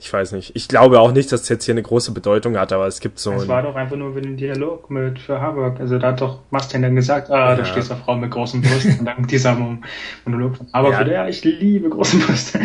[0.00, 0.54] Ich weiß nicht.
[0.54, 3.18] Ich glaube auch nicht, dass es jetzt hier eine große Bedeutung hat, aber es gibt
[3.18, 5.80] so Es war doch einfach nur für den Dialog mit für Harburg.
[5.80, 7.64] Also da hat doch Mustang dann gesagt, ah, da Ja.
[7.64, 9.00] stehst du Frau mit großen Brüsten.
[9.00, 9.84] Und dann dieser Mon-
[10.24, 11.02] Monolog von Harburg, Ja.
[11.02, 11.12] ja.
[11.24, 12.60] ja, ich liebe große Brüste.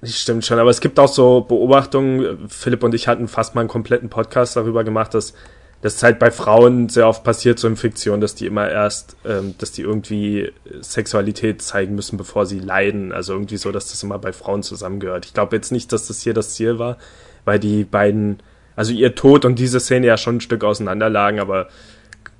[0.00, 2.48] Das stimmt schon, aber es gibt auch so Beobachtungen.
[2.48, 5.34] Philipp und ich hatten fast mal einen kompletten Podcast darüber gemacht, dass
[5.82, 9.56] das halt bei Frauen sehr oft passiert, so in Fiktion, dass die immer erst, ähm,
[9.58, 13.12] dass die irgendwie Sexualität zeigen müssen, bevor sie leiden.
[13.12, 15.26] Also irgendwie so, dass das immer bei Frauen zusammengehört.
[15.26, 16.98] Ich glaube jetzt nicht, dass das hier das Ziel war,
[17.44, 18.38] weil die beiden,
[18.76, 21.66] also ihr Tod und diese Szene ja schon ein Stück auseinander lagen, aber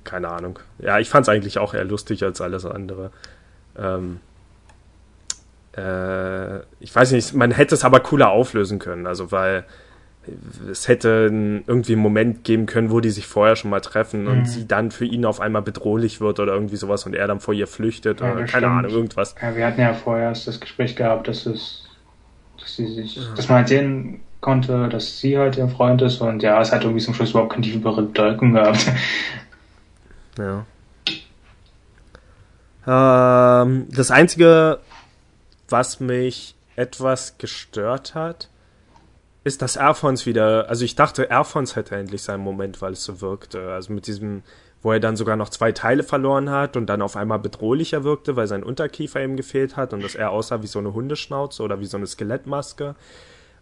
[0.05, 0.59] keine Ahnung.
[0.79, 3.11] Ja, ich fand es eigentlich auch eher lustig als alles andere.
[3.77, 4.21] Ähm,
[5.75, 9.65] äh, ich weiß nicht, man hätte es aber cooler auflösen können, also weil
[10.71, 11.29] es hätte
[11.67, 14.45] irgendwie einen Moment geben können, wo die sich vorher schon mal treffen und Mhm.
[14.45, 17.53] sie dann für ihn auf einmal bedrohlich wird oder irgendwie sowas und er dann vor
[17.53, 18.65] ihr flüchtet Ja, oder keine stimmt.
[18.65, 19.35] Ahnung, irgendwas.
[19.41, 21.83] Ja, wir hatten ja vorher erst das Gespräch gehabt, dass es,
[22.59, 26.41] dass sie sich, dass man halt sehen konnte, dass sie halt ihr Freund ist und
[26.43, 28.85] ja, es hat irgendwie zum Schluss überhaupt keine tiefere Bedeutung gehabt.
[30.39, 30.65] Ja.
[32.85, 34.79] Ähm, das Einzige,
[35.69, 38.49] was mich etwas gestört hat,
[39.43, 43.21] ist, dass Alphons wieder, also ich dachte, Alphons hätte endlich seinen Moment, weil es so
[43.21, 43.71] wirkte.
[43.73, 44.43] Also mit diesem,
[44.81, 48.35] wo er dann sogar noch zwei Teile verloren hat und dann auf einmal bedrohlicher wirkte,
[48.35, 51.79] weil sein Unterkiefer ihm gefehlt hat und dass er aussah wie so eine Hundeschnauze oder
[51.79, 52.95] wie so eine Skelettmaske.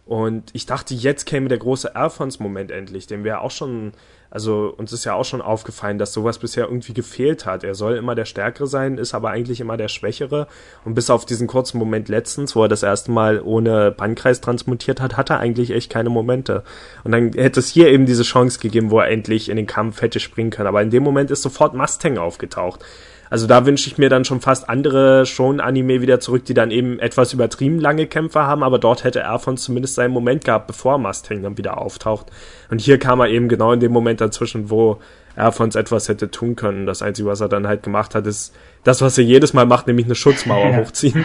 [0.04, 3.92] Und ich dachte, jetzt käme der große Alphons-Moment endlich, den wir auch schon,
[4.30, 7.62] also uns ist ja auch schon aufgefallen, dass sowas bisher irgendwie gefehlt hat.
[7.62, 10.48] Er soll immer der Stärkere sein, ist aber eigentlich immer der Schwächere.
[10.84, 15.00] Und bis auf diesen kurzen Moment letztens, wo er das erste Mal ohne Bannkreis transmutiert
[15.00, 16.64] hat, hat er eigentlich echt keine Momente.
[17.04, 20.02] Und dann hätte es hier eben diese Chance gegeben, wo er endlich in den Kampf
[20.02, 20.68] hätte springen können.
[20.68, 22.84] Aber in dem Moment ist sofort Mustang aufgetaucht.
[23.32, 26.98] Also da wünsche ich mir dann schon fast andere Schon-Anime wieder zurück, die dann eben
[26.98, 31.42] etwas übertrieben lange Kämpfe haben, aber dort hätte Alphons zumindest seinen Moment gehabt, bevor Mustang
[31.42, 32.26] dann wieder auftaucht.
[32.70, 34.98] Und hier kam er eben genau in dem Moment dazwischen, wo
[35.34, 36.84] Alphons etwas hätte tun können.
[36.84, 39.86] Das Einzige, was er dann halt gemacht hat, ist das, was er jedes Mal macht,
[39.86, 40.76] nämlich eine Schutzmauer Ja.
[40.84, 41.24] hochziehen.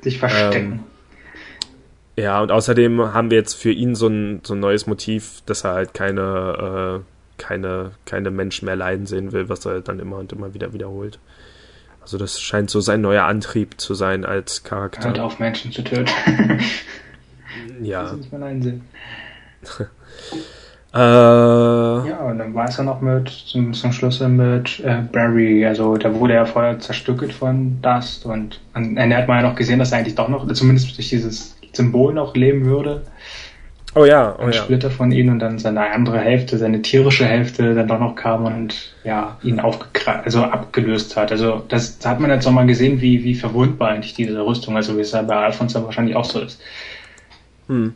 [0.00, 0.80] Sich verstecken.
[2.16, 5.62] Ja, und außerdem haben wir jetzt für ihn so ein, so ein neues Motiv, dass
[5.62, 10.18] er halt keine, äh, keine, keine Menschen mehr leiden sehen will, was er dann immer
[10.18, 11.18] und immer wieder wiederholt.
[12.02, 15.08] Also das scheint so sein neuer Antrieb zu sein als Charakter.
[15.08, 16.10] Hört auf, Menschen zu töten.
[17.82, 18.14] Ja.
[18.14, 18.82] Das einsehen.
[20.92, 25.64] Äh, Ja, und dann war es ja noch mit, zum, zum Schluss mit äh, Barry,
[25.64, 29.54] also da wurde er vorher zerstückelt von Dust und am Ende hat man ja noch
[29.54, 33.02] gesehen, dass er eigentlich doch noch, zumindest durch dieses Symbol noch leben würde.
[33.94, 34.62] Oh ja, oh Ein ja.
[34.62, 38.44] Splitter von ihm und dann seine andere Hälfte, seine tierische Hälfte dann doch noch kam
[38.44, 41.32] und ja, ihn aufgekra also abgelöst hat.
[41.32, 44.96] Also das da hat man jetzt nochmal gesehen, wie, wie verwundbar eigentlich diese Rüstung, also
[44.96, 46.60] wie es ja bei Alphonse dann wahrscheinlich auch so ist.
[47.68, 47.94] Hm.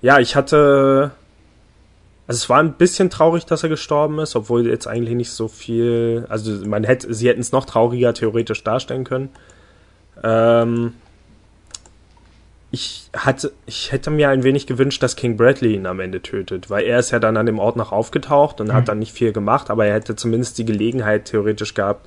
[0.00, 1.12] Ja, ich hatte.
[2.26, 5.48] Also es war ein bisschen traurig, dass er gestorben ist, obwohl jetzt eigentlich nicht so
[5.48, 6.26] viel.
[6.28, 9.30] Also man hätte, sie hätten es noch trauriger theoretisch darstellen können.
[10.22, 10.92] Ähm,
[12.70, 16.68] ich hatte, ich hätte mir ein wenig gewünscht, dass King Bradley ihn am Ende tötet,
[16.68, 18.72] weil er ist ja dann an dem Ort noch aufgetaucht und Mhm.
[18.74, 22.06] hat dann nicht viel gemacht, aber er hätte zumindest die Gelegenheit theoretisch gehabt,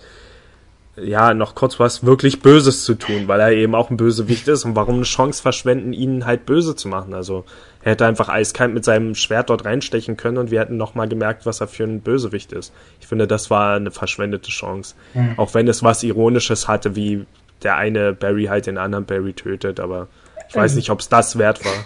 [0.97, 4.65] ja, noch kurz was wirklich Böses zu tun, weil er eben auch ein Bösewicht ist
[4.65, 7.13] und warum eine Chance verschwenden, ihn halt böse zu machen.
[7.13, 7.45] Also
[7.81, 11.45] er hätte einfach eiskalt mit seinem Schwert dort reinstechen können und wir hätten nochmal gemerkt,
[11.45, 12.73] was er für ein Bösewicht ist.
[12.99, 14.95] Ich finde, das war eine verschwendete Chance.
[15.13, 15.35] Mhm.
[15.37, 17.25] Auch wenn es was Ironisches hatte, wie
[17.63, 20.07] der eine Barry halt den anderen Barry tötet, aber
[20.51, 21.85] ich weiß nicht, ob es das wert war.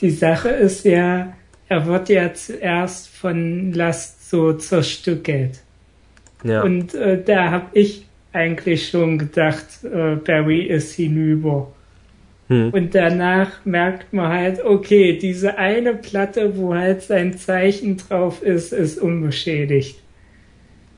[0.00, 1.32] Die Sache ist ja,
[1.68, 5.60] er wird ja zuerst von Last so zerstückelt.
[6.44, 6.62] Ja.
[6.62, 11.72] Und äh, da habe ich eigentlich schon gedacht, äh, Barry ist hinüber.
[12.48, 12.70] Hm.
[12.70, 18.72] Und danach merkt man halt, okay, diese eine Platte, wo halt sein Zeichen drauf ist,
[18.72, 19.98] ist unbeschädigt.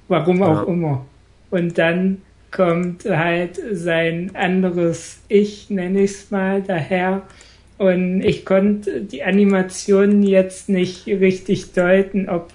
[0.09, 0.73] Warum auch Ja.
[0.73, 1.07] immer.
[1.51, 2.23] Und dann
[2.57, 7.23] kommt halt sein anderes Ich, nenne ich es mal, daher.
[7.77, 12.49] Und ich konnte die Animationen jetzt nicht richtig deuten, ob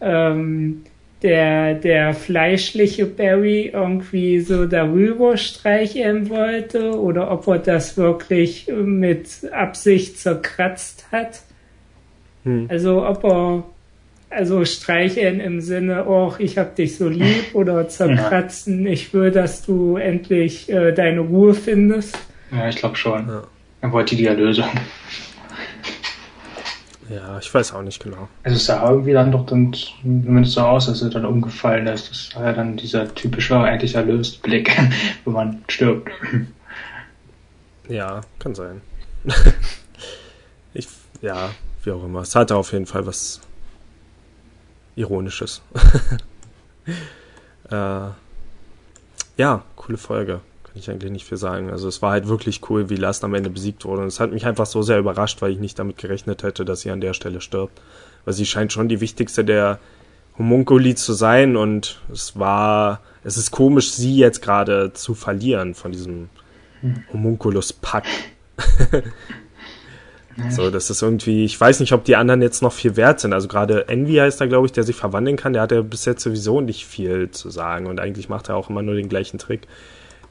[0.00, 0.84] ähm,
[1.22, 9.50] der, der fleischliche Barry irgendwie so darüber streicheln wollte oder ob er das wirklich mit
[9.50, 11.40] Absicht zerkratzt hat.
[12.44, 12.66] Hm.
[12.70, 13.64] Also ob er
[14.34, 19.62] also streicheln im Sinne, oh, ich hab dich so lieb oder zerkratzen, ich will, dass
[19.62, 22.18] du endlich äh, deine Ruhe findest.
[22.50, 23.28] Ja, ich glaube schon.
[23.28, 23.42] Ja.
[23.80, 24.68] Er wollte die Erlösung.
[27.08, 28.28] Ja, ich weiß auch nicht genau.
[28.42, 32.10] Also es sah irgendwie dann doch dann zumindest so aus, als er dann umgefallen ist.
[32.10, 34.74] Das war ja dann dieser typische, endlich erlöst Blick,
[35.24, 36.10] wo man stirbt.
[37.88, 38.80] Ja, kann sein.
[40.74, 40.88] ich,
[41.20, 41.50] ja,
[41.82, 42.20] wie auch immer.
[42.20, 43.40] Es hatte auf jeden Fall was
[44.96, 45.62] Ironisches.
[47.70, 48.08] äh,
[49.36, 50.40] ja, coole Folge.
[50.64, 51.70] Kann ich eigentlich nicht viel sagen.
[51.70, 54.02] Also es war halt wirklich cool, wie Last am Ende besiegt wurde.
[54.02, 56.80] Und es hat mich einfach so sehr überrascht, weil ich nicht damit gerechnet hätte, dass
[56.80, 57.80] sie an der Stelle stirbt.
[58.24, 59.78] Weil sie scheint schon die wichtigste der
[60.38, 65.92] Homunculi zu sein und es war, es ist komisch, sie jetzt gerade zu verlieren von
[65.92, 66.28] diesem
[67.12, 68.04] Homunculus-Pack.
[70.50, 73.32] So, das ist irgendwie, ich weiß nicht, ob die anderen jetzt noch viel wert sind.
[73.32, 76.04] Also gerade Envy heißt da, glaube ich, der sich verwandeln kann, der hat ja bis
[76.04, 79.38] jetzt sowieso nicht viel zu sagen und eigentlich macht er auch immer nur den gleichen
[79.38, 79.68] Trick,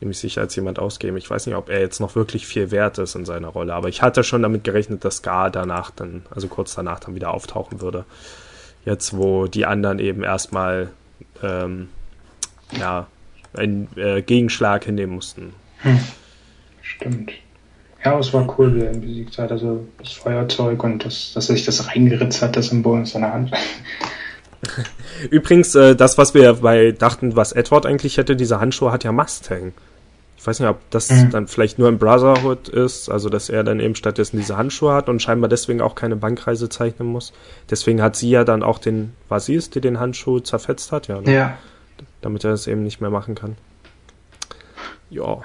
[0.02, 1.16] nämlich sich als jemand ausgeben.
[1.16, 3.88] Ich weiß nicht, ob er jetzt noch wirklich viel wert ist in seiner Rolle, aber
[3.88, 7.80] ich hatte schon damit gerechnet, dass Scar danach dann, also kurz danach dann wieder auftauchen
[7.80, 8.04] würde.
[8.84, 10.90] Jetzt, wo die anderen eben erstmal,
[11.42, 11.88] ähm,
[12.78, 13.08] ja,
[13.54, 15.54] einen äh, Gegenschlag hinnehmen mussten.
[15.84, 16.00] Hm.
[16.82, 17.32] Stimmt.
[18.06, 19.52] Ja, es war cool, wie er ihn besiegt hat.
[19.52, 23.32] Also das Feuerzeug und das, dass er sich das reingeritzt hat, das Symbol in seiner
[23.34, 23.52] Hand.
[25.30, 29.12] Übrigens, äh, das, was wir bei dachten, was Edward eigentlich hätte, diese Handschuhe hat ja
[29.12, 29.74] Mustang.
[30.38, 31.30] Ich weiß nicht, ob das Mhm.
[31.32, 35.08] dann vielleicht nur im Brotherhood ist, also dass er dann eben stattdessen diese Handschuhe hat
[35.08, 37.32] und scheinbar deswegen auch keine Bankreise zeichnen muss.
[37.70, 41.08] Deswegen hat sie ja dann auch den, war sie es, die den Handschuh zerfetzt hat,
[41.08, 41.34] ja, ne?
[41.34, 41.58] Ja.
[42.22, 43.56] damit er das eben nicht mehr machen kann.
[45.10, 45.42] Ja,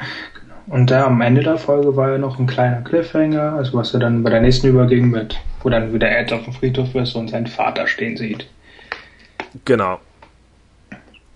[0.70, 4.00] Und da am Ende der Folge war ja noch ein kleiner Cliffhanger, also was er
[4.00, 7.30] dann bei der nächsten überging mit, wo dann wieder Ed auf dem Friedhof ist und
[7.30, 8.46] seinen Vater stehen sieht.
[9.64, 9.98] Genau.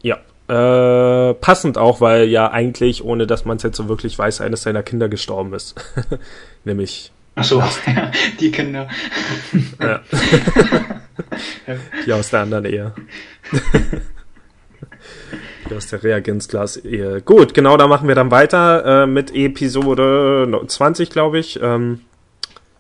[0.03, 0.18] Ja.
[0.49, 4.62] Äh, passend auch, weil ja eigentlich, ohne dass man es jetzt so wirklich weiß, eines
[4.62, 5.75] seiner Kinder gestorben ist.
[6.64, 8.88] Nämlich Ach so, ja, die Kinder.
[9.81, 10.01] ja.
[12.07, 12.92] die aus der anderen Ehe.
[15.77, 17.23] Aus der Reagenzglas-Ehe.
[17.23, 21.61] Gut, genau, da machen wir dann weiter äh, mit Episode 20, glaube ich.
[21.63, 22.01] Ähm,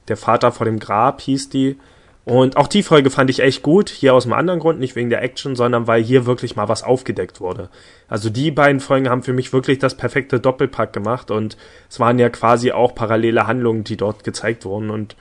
[0.08, 1.78] der Vater vor dem Grab hieß die.
[2.24, 3.88] Und auch die Folge fand ich echt gut.
[3.88, 6.84] Hier aus einem anderen Grund, nicht wegen der Action, sondern weil hier wirklich mal was
[6.84, 7.68] aufgedeckt wurde.
[8.08, 11.56] Also die beiden Folgen haben für mich wirklich das perfekte Doppelpack gemacht und
[11.90, 15.16] es waren ja quasi auch parallele Handlungen, die dort gezeigt wurden und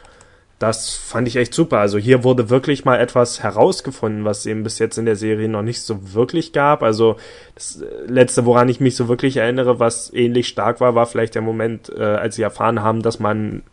[0.62, 1.80] das fand ich echt super.
[1.80, 5.64] Also hier wurde wirklich mal etwas herausgefunden, was eben bis jetzt in der Serie noch
[5.64, 6.84] nicht so wirklich gab.
[6.84, 7.16] Also
[7.56, 11.34] das äh, letzte, woran ich mich so wirklich erinnere, was ähnlich stark war, war vielleicht
[11.34, 13.64] der Moment, äh, als sie erfahren haben, dass man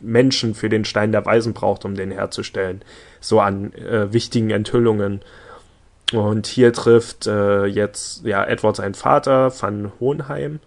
[0.00, 2.82] Menschen für den Stein der Weisen braucht, um den herzustellen.
[3.20, 5.20] So an äh, wichtigen Enthüllungen.
[6.12, 10.58] Und hier trifft äh, jetzt ja Edward seinen Vater van Hohenheim,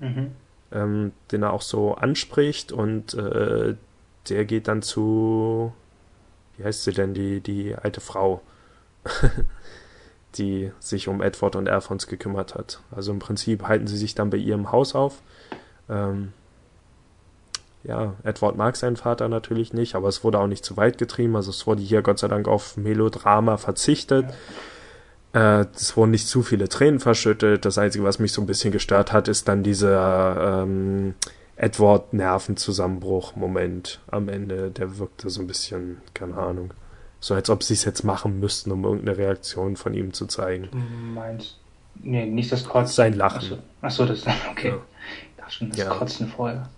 [0.00, 0.30] Mhm.
[0.72, 3.74] ähm, den er auch so anspricht und äh,
[4.30, 5.72] der geht dann zu,
[6.56, 8.40] wie heißt sie denn, die, die alte Frau,
[10.36, 12.80] die sich um Edward und Alphonse gekümmert hat.
[12.90, 15.22] Also im Prinzip halten sie sich dann bei ihrem Haus auf.
[15.88, 16.32] Ähm,
[17.84, 21.36] ja, Edward mag seinen Vater natürlich nicht, aber es wurde auch nicht zu weit getrieben.
[21.36, 24.26] Also es wurde hier Gott sei Dank auf Melodrama verzichtet.
[25.32, 27.64] Äh, es wurden nicht zu viele Tränen verschüttet.
[27.64, 31.14] Das Einzige, was mich so ein bisschen gestört hat, ist dann dieser ähm,
[31.58, 34.70] Edward-Nervenzusammenbruch-Moment am Ende.
[34.70, 36.72] Der wirkte so ein bisschen, keine Ahnung,
[37.20, 40.68] so als ob sie es jetzt machen müssten, um irgendeine Reaktion von ihm zu zeigen.
[41.14, 41.56] Meinst
[42.02, 42.94] Nee, nicht das Kotzen.
[42.94, 43.58] Sein Lachen.
[43.82, 44.68] Achso, Ach so, das okay.
[44.68, 44.76] Ja.
[44.76, 45.88] Ich dachte schon, das Ja.
[45.90, 46.68] Kotzen vorher.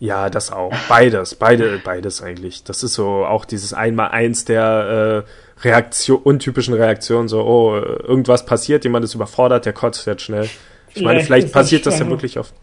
[0.00, 0.72] Ja, das auch.
[0.88, 2.64] Beides, beide, beides eigentlich.
[2.64, 8.44] Das ist so auch dieses Einmal-Eins der äh, Reaktion, untypischen Reaktionen, so, oh, äh, irgendwas
[8.44, 10.48] passiert, jemand ist überfordert, der kotzt jetzt schnell.
[10.94, 12.54] Ich meine, Vielleicht vielleicht passiert das ja wirklich oft.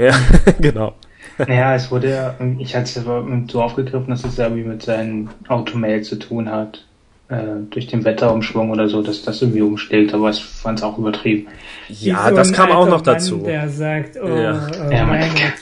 [0.00, 0.14] Ja,
[0.60, 0.94] genau.
[1.38, 4.82] Naja, es wurde ja, ich hatte es aber so aufgegriffen, dass es ja irgendwie mit
[4.82, 6.84] seinem Automail zu tun hat.
[7.28, 10.98] Äh, durch den Wetterumschwung oder so, dass das irgendwie umschlägt, aber ich fand es auch
[10.98, 11.46] übertrieben.
[11.88, 13.36] Ja, so das kam auch noch dazu.
[13.36, 14.66] Mann, der sagt, oh, Ja.
[14.84, 15.04] oh Ja,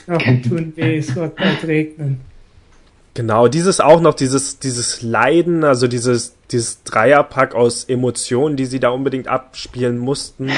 [0.05, 2.21] Knochen kennt- tun weh, es wird bald regnen.
[3.13, 8.79] Genau, dieses auch noch, dieses, dieses Leiden, also dieses, dieses Dreierpack aus Emotionen, die sie
[8.79, 10.49] da unbedingt abspielen mussten,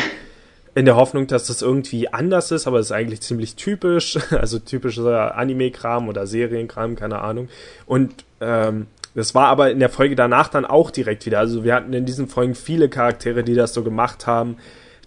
[0.73, 4.59] in der Hoffnung, dass das irgendwie anders ist, aber es ist eigentlich ziemlich typisch, also
[4.59, 7.49] typischer Anime-Kram oder Serienkram, keine Ahnung.
[7.85, 11.39] Und ähm, das war aber in der Folge danach dann auch direkt wieder.
[11.39, 14.55] Also wir hatten in diesen Folgen viele Charaktere, die das so gemacht haben,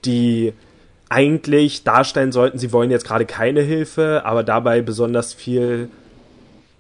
[0.05, 0.53] die
[1.09, 5.89] eigentlich darstellen sollten, sie wollen jetzt gerade keine Hilfe, aber dabei besonders viel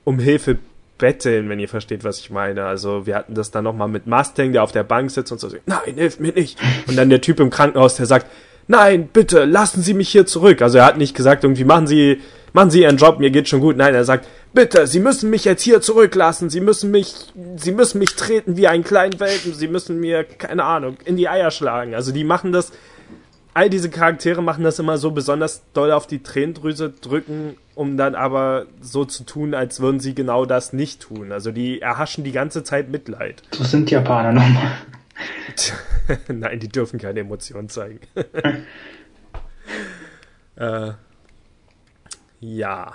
[0.02, 0.58] um Hilfe
[0.98, 2.64] betteln, wenn ihr versteht, was ich meine.
[2.64, 5.48] Also wir hatten das dann nochmal mit Mustang, der auf der Bank sitzt und so
[5.66, 6.58] nein, hilf mir nicht.
[6.86, 8.26] Und dann der Typ im Krankenhaus, der sagt,
[8.68, 10.62] nein, bitte, lassen Sie mich hier zurück.
[10.62, 12.20] Also er hat nicht gesagt, irgendwie, machen Sie,
[12.52, 13.76] machen Sie Ihren Job, mir geht schon gut.
[13.76, 16.50] Nein, er sagt, bitte, Sie müssen mich jetzt hier zurücklassen.
[16.50, 17.14] Sie müssen mich,
[17.56, 19.52] Sie müssen mich treten wie einen kleinen Welpen.
[19.52, 21.94] Sie müssen mir, keine Ahnung, in die Eier schlagen.
[21.94, 22.72] Also die machen das,
[23.54, 28.14] all diese Charaktere machen das immer so besonders doll auf die Tränendrüse drücken, um dann
[28.14, 31.32] aber so zu tun, als würden sie genau das nicht tun.
[31.32, 33.42] Also die erhaschen die ganze Zeit Mitleid.
[33.52, 34.72] So sind Japaner nochmal.
[36.28, 38.00] Nein, die dürfen keine Emotionen zeigen.
[40.56, 40.92] äh,
[42.40, 42.94] ja.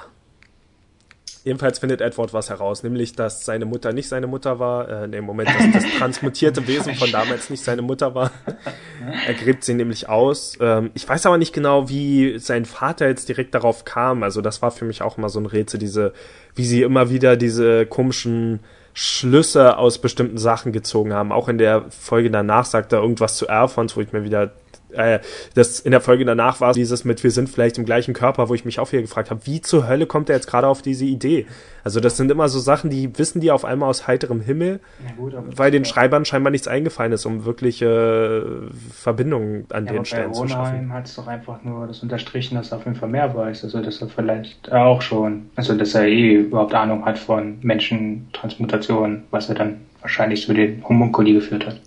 [1.46, 4.90] Jedenfalls findet Edward was heraus, nämlich, dass seine Mutter nicht seine Mutter war.
[4.90, 8.32] Äh, nee, Moment, dass das transmutierte Wesen von damals nicht seine Mutter war.
[9.26, 10.58] er gräbt sie nämlich aus.
[10.60, 14.22] Ähm, ich weiß aber nicht genau, wie sein Vater jetzt direkt darauf kam.
[14.22, 16.14] Also das war für mich auch immer so ein Rätsel, diese,
[16.56, 18.60] wie sie immer wieder diese komischen
[18.94, 21.32] Schlüsse aus bestimmten Sachen gezogen haben.
[21.32, 24.52] Auch in der Folge danach sagt er irgendwas zu Alphons, wo ich mir wieder
[24.92, 25.20] äh,
[25.56, 28.54] das in der Folge danach war dieses mit wir sind vielleicht im gleichen Körper, wo
[28.54, 31.06] ich mich auch wieder gefragt habe, wie zur Hölle kommt er jetzt gerade auf diese
[31.06, 31.46] Idee?
[31.84, 34.80] Also das sind immer so Sachen, die wissen die auf einmal aus heiterem Himmel,
[35.18, 40.06] gut, weil den Schreibern scheinbar nichts eingefallen ist, um wirkliche äh, Verbindungen an Ja, den
[40.06, 40.92] Stellen zu schaffen.
[40.92, 43.64] Hat es doch einfach nur das unterstrichen, dass er auf jeden Fall mehr weiß.
[43.64, 49.24] Also, dass er vielleicht auch schon, also, dass er eh überhaupt Ahnung hat von Menschentransmutation,
[49.32, 51.80] was er dann wahrscheinlich zu den Homunkuli geführt hat.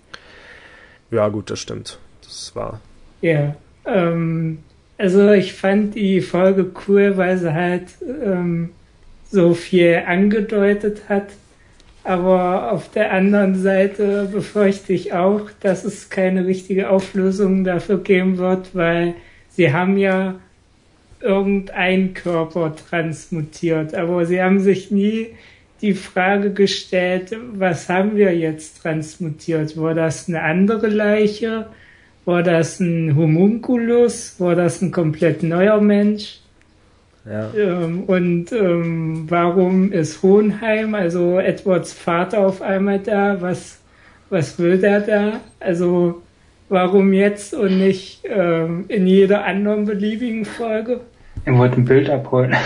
[1.11, 1.99] Ja, gut, das stimmt.
[2.23, 2.79] Das war
[3.23, 3.55] Ja,
[3.85, 4.59] ähm,
[4.97, 7.87] also ich fand die Folge cool, weil sie halt
[8.21, 8.71] ähm,
[9.31, 11.27] so viel angedeutet hat.
[12.03, 18.37] Aber auf der anderen Seite befürchte ich auch, dass es keine richtige Auflösung dafür geben
[18.39, 19.13] wird, weil
[19.51, 20.35] sie haben ja
[21.21, 25.29] irgendein Körper transmutiert, aber sie haben sich nie
[25.81, 29.77] die Frage gestellt, was haben wir jetzt transmutiert?
[29.77, 31.67] War das eine andere Leiche?
[32.25, 34.39] War das ein Homunculus?
[34.39, 36.39] War das ein komplett neuer Mensch?
[37.25, 37.53] ja.
[37.53, 43.41] Ähm, und ähm, warum ist Hohenheim, also Edwards Vater, auf einmal da?
[43.41, 43.79] Was,
[44.29, 45.39] was will der da?
[45.59, 46.21] Also
[46.69, 51.01] warum jetzt und nicht ähm, in jeder anderen beliebigen Folge?
[51.45, 52.55] Er wollte ein Bild abholen.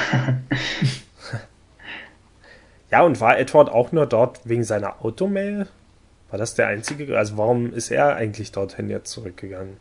[2.89, 5.67] Ja, und war Edward auch nur dort wegen seiner Automail?
[6.29, 7.17] War das der einzige?
[7.17, 9.77] Also warum ist er eigentlich dorthin jetzt zurückgegangen?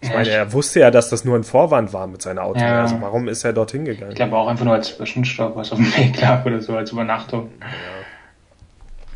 [0.00, 2.68] Ich Ja, meine, er wusste ja, dass das nur ein Vorwand war mit seiner Automail.
[2.68, 2.82] Ja.
[2.82, 4.12] Also warum ist er dorthin gegangen?
[4.12, 6.92] Ich glaube auch einfach nur als Zwischenstopp, was auf dem Weg lag oder so, als
[6.92, 7.50] Übernachtung.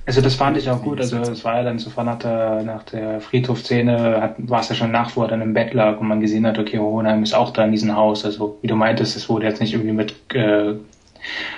[0.06, 0.98] Also das fand ich auch gut.
[0.98, 4.90] Also es war ja dann sofort nach der, nach der Friedhofszene, war es ja schon
[4.90, 7.52] nach, wo er dann im Bett lag und man gesehen hat, okay, Hohenheim ist auch
[7.52, 8.24] da in diesem Haus.
[8.24, 10.74] Also wie du meintest, es wurde jetzt nicht irgendwie mit äh,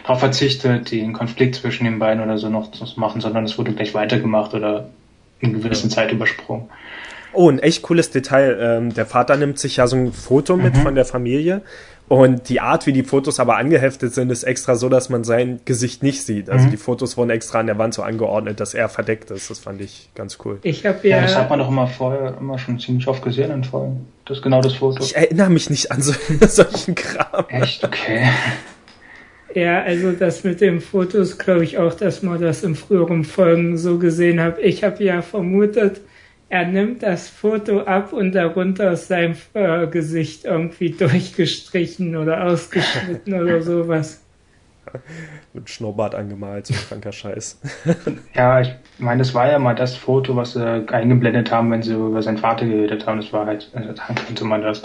[0.02, 3.72] darauf verzichtet, den Konflikt zwischen den beiden oder so noch zu machen, sondern es wurde
[3.72, 4.88] gleich weitergemacht oder
[5.40, 6.68] in gewissen Zeit übersprungen.
[7.32, 8.58] Oh, ein echt cooles Detail.
[8.60, 11.62] Ähm, der Vater nimmt sich ja so ein Foto mit von der Familie.
[12.08, 15.60] Und die Art, wie die Fotos aber angeheftet sind, ist extra so, dass man sein
[15.64, 16.50] Gesicht nicht sieht.
[16.50, 19.48] Also die Fotos wurden extra an der Wand so angeordnet, dass er verdeckt ist.
[19.48, 20.58] Das fand ich ganz cool.
[20.62, 23.50] Ich habe Ja, ja, das hat man doch immer vorher immer schon ziemlich oft gesehen
[23.50, 24.06] in Folgen.
[24.26, 25.02] Das ist genau das Foto.
[25.02, 26.12] Ich erinnere mich nicht an so,
[26.46, 27.46] solchen Kram.
[27.48, 27.82] Echt?
[27.82, 28.28] Okay.
[29.54, 33.76] Ja, also das mit den Fotos glaube ich auch, dass man das in früheren Folgen
[33.76, 34.58] so gesehen hat.
[34.58, 36.00] Ich habe ja vermutet,
[36.48, 43.32] er nimmt das Foto ab und darunter ist sein äh, Gesicht irgendwie durchgestrichen oder ausgeschnitten
[43.32, 44.22] oder sowas.
[45.54, 47.58] Mit Schnurrbart angemalt, so ein kranker Scheiß.
[48.34, 51.94] Ja, ich meine, das war ja mal das Foto, was sie eingeblendet haben, wenn sie
[51.94, 53.20] über seinen Vater geredet haben.
[53.20, 54.82] Das war halt, also dann kannte man das.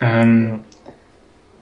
[0.00, 0.60] Ähm,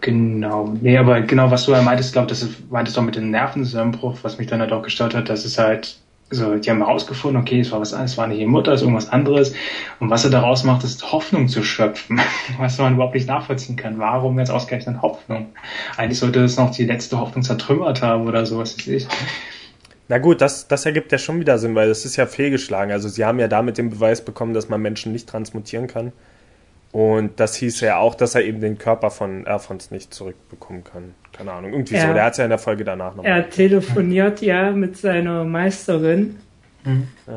[0.01, 0.75] Genau.
[0.81, 4.19] Nee, aber genau, was du ja meintest, glaube das ist- meintest doch mit dem Nervenzusammenbruch,
[4.23, 5.99] was mich dann halt auch gestört hat, dass es halt,
[6.31, 8.81] so, die haben herausgefunden, okay, es war was anderes, es war nicht ihre Mutter, es
[8.81, 9.55] ist irgendwas anderes.
[9.99, 12.21] Und was er daraus macht, ist Hoffnung zu schöpfen,
[12.59, 13.99] was man überhaupt nicht nachvollziehen kann.
[13.99, 15.49] Warum jetzt ausgerechnet Hoffnung?
[15.97, 19.09] Eigentlich sollte es noch die letzte Hoffnung zertrümmert haben oder so, was weiß ich.
[20.09, 22.93] Na gut, das, das ergibt ja schon wieder Sinn, weil das ist ja fehlgeschlagen.
[22.93, 26.13] Also sie haben ja damit den Beweis bekommen, dass man Menschen nicht transmutieren kann.
[26.93, 31.15] Und das hieß ja auch, dass er eben den Körper von Alphons nicht zurückbekommen kann.
[31.33, 32.09] Keine Ahnung, irgendwie Ja.
[32.09, 32.15] so.
[32.15, 33.25] Der hat es ja in der Folge danach noch.
[33.25, 36.37] Er telefoniert ja mit seiner Meisterin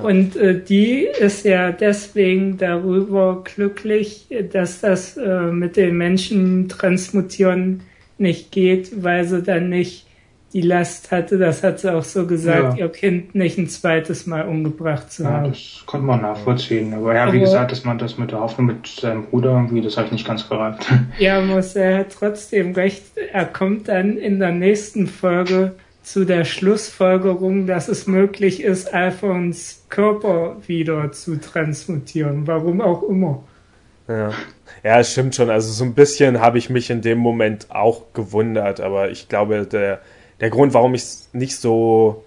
[0.02, 7.82] und äh, die ist ja deswegen darüber glücklich, dass das äh, mit den Menschen transmutieren
[8.18, 10.06] nicht geht, weil sie dann nicht
[10.54, 12.86] die Last hatte, das hat sie auch so gesagt, Ja.
[12.86, 15.50] ihr Kind nicht ein zweites Mal umgebracht zu Ja, haben.
[15.52, 16.94] das konnte man nachvollziehen.
[16.94, 19.82] Aber ja, wie Aber- gesagt, dass man das mit der Hoffnung mit seinem Bruder irgendwie,
[19.82, 20.86] das habe ich nicht ganz gerafft.
[21.20, 23.04] Ja, muss er hat trotzdem recht.
[23.32, 25.74] Er kommt dann in der nächsten Folge
[26.04, 32.48] zu der Schlussfolgerung, dass es möglich ist, Alphons Körper wieder zu transmutieren.
[32.48, 33.44] Warum auch immer.
[34.08, 34.32] Ja.
[34.84, 35.50] ja, es stimmt schon.
[35.50, 39.66] Also so ein bisschen habe ich mich in dem Moment auch gewundert, aber ich glaube,
[39.66, 40.02] der,
[40.42, 42.26] der Grund, warum ich es nicht so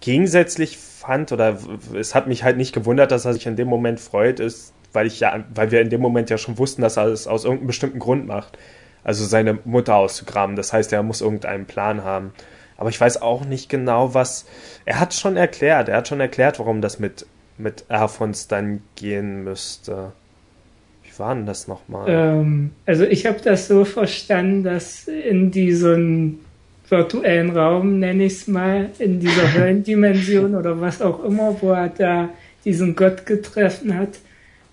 [0.00, 1.58] gegensätzlich fand oder
[1.94, 5.06] es hat mich halt nicht gewundert, dass er sich in dem Moment freut, ist, weil
[5.06, 7.68] ich ja, weil wir in dem Moment ja schon wussten, dass er es aus irgendeinem
[7.68, 8.58] bestimmten Grund macht.
[9.02, 10.56] Also seine Mutter auszugraben.
[10.56, 12.32] Das heißt, er muss irgendeinen Plan haben.
[12.76, 14.46] Aber ich weiß auch nicht genau, was.
[14.84, 15.88] Er hat schon erklärt.
[15.88, 17.24] Er hat schon erklärt, warum das mit,
[17.56, 20.12] mit Erfons dann gehen müsste.
[21.02, 22.06] Wie war denn das nochmal?
[22.08, 26.40] Ähm, also ich habe das so verstanden, dass in diesem
[26.90, 31.88] virtuellen Raum, nenne ich es mal, in dieser Höllendimension oder was auch immer, wo er
[31.88, 32.28] da
[32.64, 34.18] diesen Gott getroffen hat,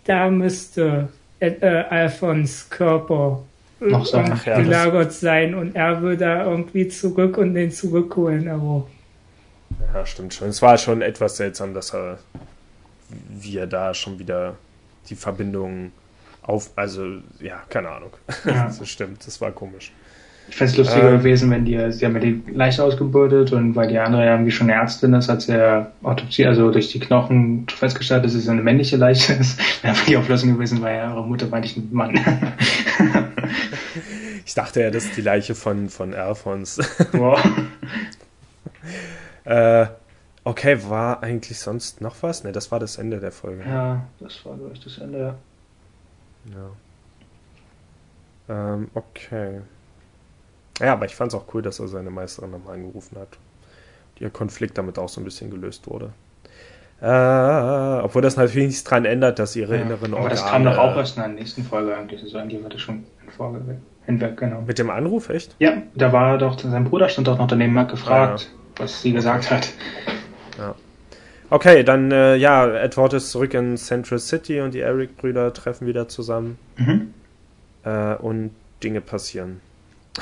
[0.06, 1.10] da müsste
[1.40, 3.44] äh, Alphons Körper
[3.80, 4.32] noch sein.
[4.34, 8.88] Ach, ja, gelagert sein und er würde da irgendwie zurück und den zurückholen, aber.
[9.94, 10.50] Ja, stimmt schon.
[10.50, 12.20] Es war schon etwas seltsam, dass er,
[13.30, 14.56] wie er da schon wieder
[15.10, 15.92] die Verbindung
[16.42, 17.06] auf, also,
[17.40, 18.12] ja, keine Ahnung.
[18.46, 18.66] Ja.
[18.80, 19.92] das stimmt, das war komisch.
[20.50, 23.76] Ich fände es lustiger ähm, gewesen, wenn die, sie haben ja die Leiche ausgebildet und
[23.76, 27.00] weil die andere ja irgendwie schon Ärztin ist, hat sie ja Autopsie, also durch die
[27.00, 29.60] Knochen festgestellt, dass es eine männliche Leiche ist.
[29.84, 32.16] Wäre die Auflösung gewesen, weil ja ihre Mutter war nicht ein Mann.
[34.46, 36.78] ich dachte ja, das ist die Leiche von, von Alphons.
[37.12, 37.40] Wow.
[39.44, 39.88] äh,
[40.44, 42.44] okay, war eigentlich sonst noch was?
[42.44, 43.64] Ne, das war das Ende der Folge.
[43.68, 45.36] Ja, das war, glaube ich, das Ende, ja.
[46.56, 46.70] Ja.
[48.74, 49.62] Ähm, okay.
[50.80, 53.30] Ja, aber ich fand es auch cool, dass er seine Meisterin nochmal angerufen hat.
[54.20, 56.12] Ihr Konflikt damit auch so ein bisschen gelöst wurde.
[57.00, 60.20] Äh, obwohl das natürlich nichts daran ändert, dass ihre ja, inneren Organe...
[60.20, 62.24] Aber das kam doch auch erst in der nächsten Folge eigentlich.
[62.24, 63.62] Also eigentlich war das schon in Folge
[64.06, 64.62] hinweg, genau.
[64.62, 65.56] Mit dem Anruf, echt?
[65.60, 68.84] Ja, da war doch, sein Bruder stand doch noch daneben, hat gefragt, ja.
[68.84, 69.70] was sie gesagt hat.
[70.58, 70.74] Ja.
[71.50, 76.08] Okay, dann, äh, ja, Edward ist zurück in Central City und die Eric-Brüder treffen wieder
[76.08, 76.58] zusammen.
[76.78, 77.14] Mhm.
[77.84, 78.52] Äh, und
[78.84, 79.62] Dinge passieren.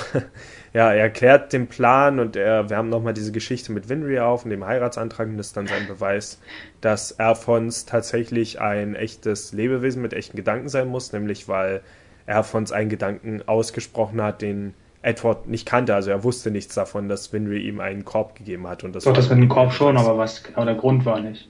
[0.74, 4.52] ja, er erklärt den Plan und er wärmt nochmal diese Geschichte mit Winry auf und
[4.52, 6.40] dem Heiratsantrag und das ist dann sein Beweis,
[6.82, 11.82] dass Erfons tatsächlich ein echtes Lebewesen mit echten Gedanken sein muss, nämlich weil
[12.26, 15.94] Erfons einen Gedanken ausgesprochen hat, den Edward nicht kannte.
[15.94, 18.84] Also er wusste nichts davon, dass Winry ihm einen Korb gegeben hat.
[18.84, 21.48] Und das Doch, das mit dem Korb schon, aber was genau der Grund war nicht.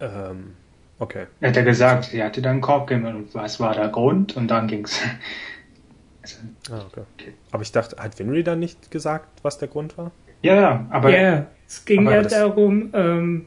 [0.00, 0.54] Ähm,
[0.98, 1.26] okay.
[1.40, 4.36] Er hat ja gesagt, sie hatte dann einen Korb gegeben und was war der Grund
[4.36, 5.00] und dann ging's.
[6.24, 6.36] Also,
[6.70, 7.34] ah, okay.
[7.50, 10.10] Aber ich dachte, hat Winry dann nicht gesagt, was der Grund war?
[10.42, 11.10] Ja, ja, aber.
[11.10, 13.46] Ja, es ging ja darum, ähm,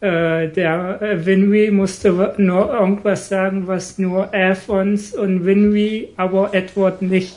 [0.00, 7.02] äh, der äh, Winry musste nur irgendwas sagen, was nur Alphons und Winry, aber Edward
[7.02, 7.34] nicht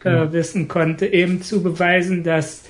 [0.00, 0.32] äh, genau.
[0.32, 2.64] wissen konnte, eben zu beweisen, dass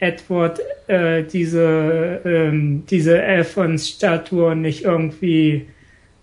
[0.00, 5.66] Edward äh, diese, ähm, diese Alphons-Statue nicht irgendwie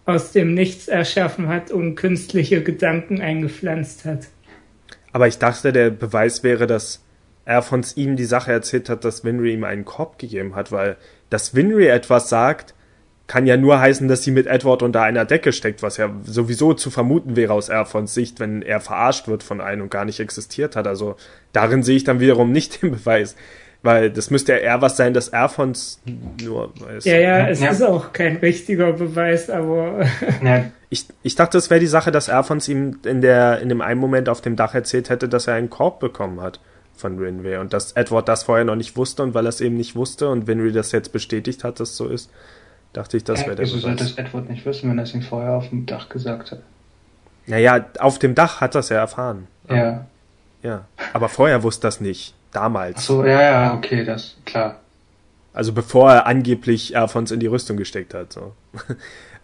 [0.05, 4.27] aus dem Nichts erschaffen hat und künstliche Gedanken eingepflanzt hat.
[5.17, 7.03] Aber ich dachte, der Beweis wäre, dass
[7.61, 10.95] von ihm die Sache erzählt hat, dass Winry ihm einen Korb gegeben hat, weil
[11.31, 12.75] dass Winry etwas sagt,
[13.25, 16.75] kann ja nur heißen, dass sie mit Edward unter einer Decke steckt, was ja sowieso
[16.75, 20.19] zu vermuten wäre aus Erfons Sicht, wenn er verarscht wird von einem und gar nicht
[20.19, 20.85] existiert hat.
[20.85, 21.15] Also
[21.51, 23.35] darin sehe ich dann wiederum nicht den Beweis.
[23.87, 26.01] Weil das müsste ja eher was sein, dass Erfons
[26.43, 27.05] nur weiß.
[27.05, 27.69] Ja, ja, es ja.
[27.69, 30.05] ist auch kein richtiger Beweis, aber.
[30.43, 30.65] Ja.
[30.89, 34.01] Ich, ich dachte, es wäre die Sache, dass Erfons ihm in, der, in dem einen
[34.01, 36.59] Moment auf dem Dach erzählt hätte, dass er einen Korb bekommen hat
[36.97, 39.77] von Winry und dass Edward das vorher noch nicht wusste und weil er es eben
[39.77, 42.29] nicht wusste und Winry das jetzt bestätigt hat, dass es so ist,
[42.91, 45.21] dachte ich, das wäre der Wieso sollte es Edward nicht wissen, wenn er es ihm
[45.21, 46.59] vorher auf dem Dach gesagt hat?
[47.45, 49.47] Naja, auf dem Dach hat er es ja erfahren.
[49.69, 50.05] Ja.
[50.61, 52.33] Ja, aber vorher wusste das nicht.
[52.57, 52.97] Damals.
[52.97, 54.79] Ach so, ja, ja, okay, das, klar.
[55.53, 58.53] Also bevor er angeblich Alphons in die Rüstung gesteckt hat, so.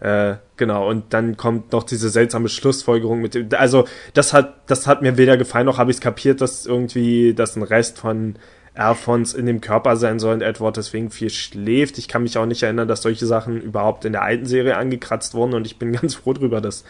[0.00, 4.88] äh, genau, und dann kommt noch diese seltsame Schlussfolgerung mit dem, also das hat, das
[4.88, 8.34] hat mir weder gefallen, noch habe ich es kapiert, dass irgendwie, dass ein Rest von
[8.74, 11.98] Alphons in dem Körper sein soll und Edward deswegen viel schläft.
[11.98, 15.34] Ich kann mich auch nicht erinnern, dass solche Sachen überhaupt in der alten Serie angekratzt
[15.34, 16.84] wurden und ich bin ganz froh drüber, dass,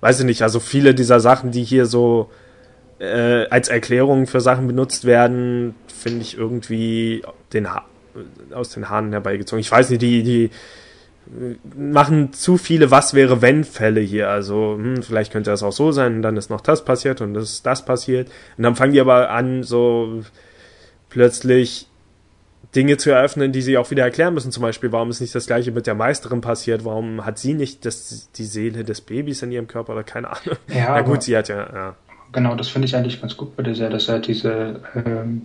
[0.00, 2.30] weiß ich nicht, also viele dieser Sachen, die hier so
[2.98, 7.22] äh, als Erklärung für Sachen benutzt werden, finde ich irgendwie
[7.52, 7.84] den ha
[8.52, 9.60] aus den Haaren herbeigezogen.
[9.60, 14.30] Ich weiß nicht, die, die äh, machen zu viele Was wäre wenn Fälle hier.
[14.30, 17.34] Also hm, vielleicht könnte das auch so sein und dann ist noch das passiert und
[17.34, 18.28] das ist das passiert.
[18.56, 20.22] Und dann fangen die aber an, so
[21.10, 21.88] plötzlich
[22.74, 24.52] Dinge zu eröffnen, die sie auch wieder erklären müssen.
[24.52, 26.84] Zum Beispiel, warum ist nicht das gleiche mit der Meisterin passiert?
[26.84, 30.56] Warum hat sie nicht das, die Seele des Babys in ihrem Körper oder keine Ahnung?
[30.68, 31.96] Ja, Na gut, sie hat ja, ja
[32.36, 35.42] genau, das finde ich eigentlich ganz gut bei der Serie, dass er diese ähm,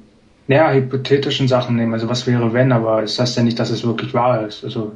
[0.48, 1.94] ja, hypothetischen Sachen nehmen.
[1.94, 4.64] Also was wäre wenn, aber es das heißt ja nicht, dass es wirklich wahr ist.
[4.64, 4.92] Also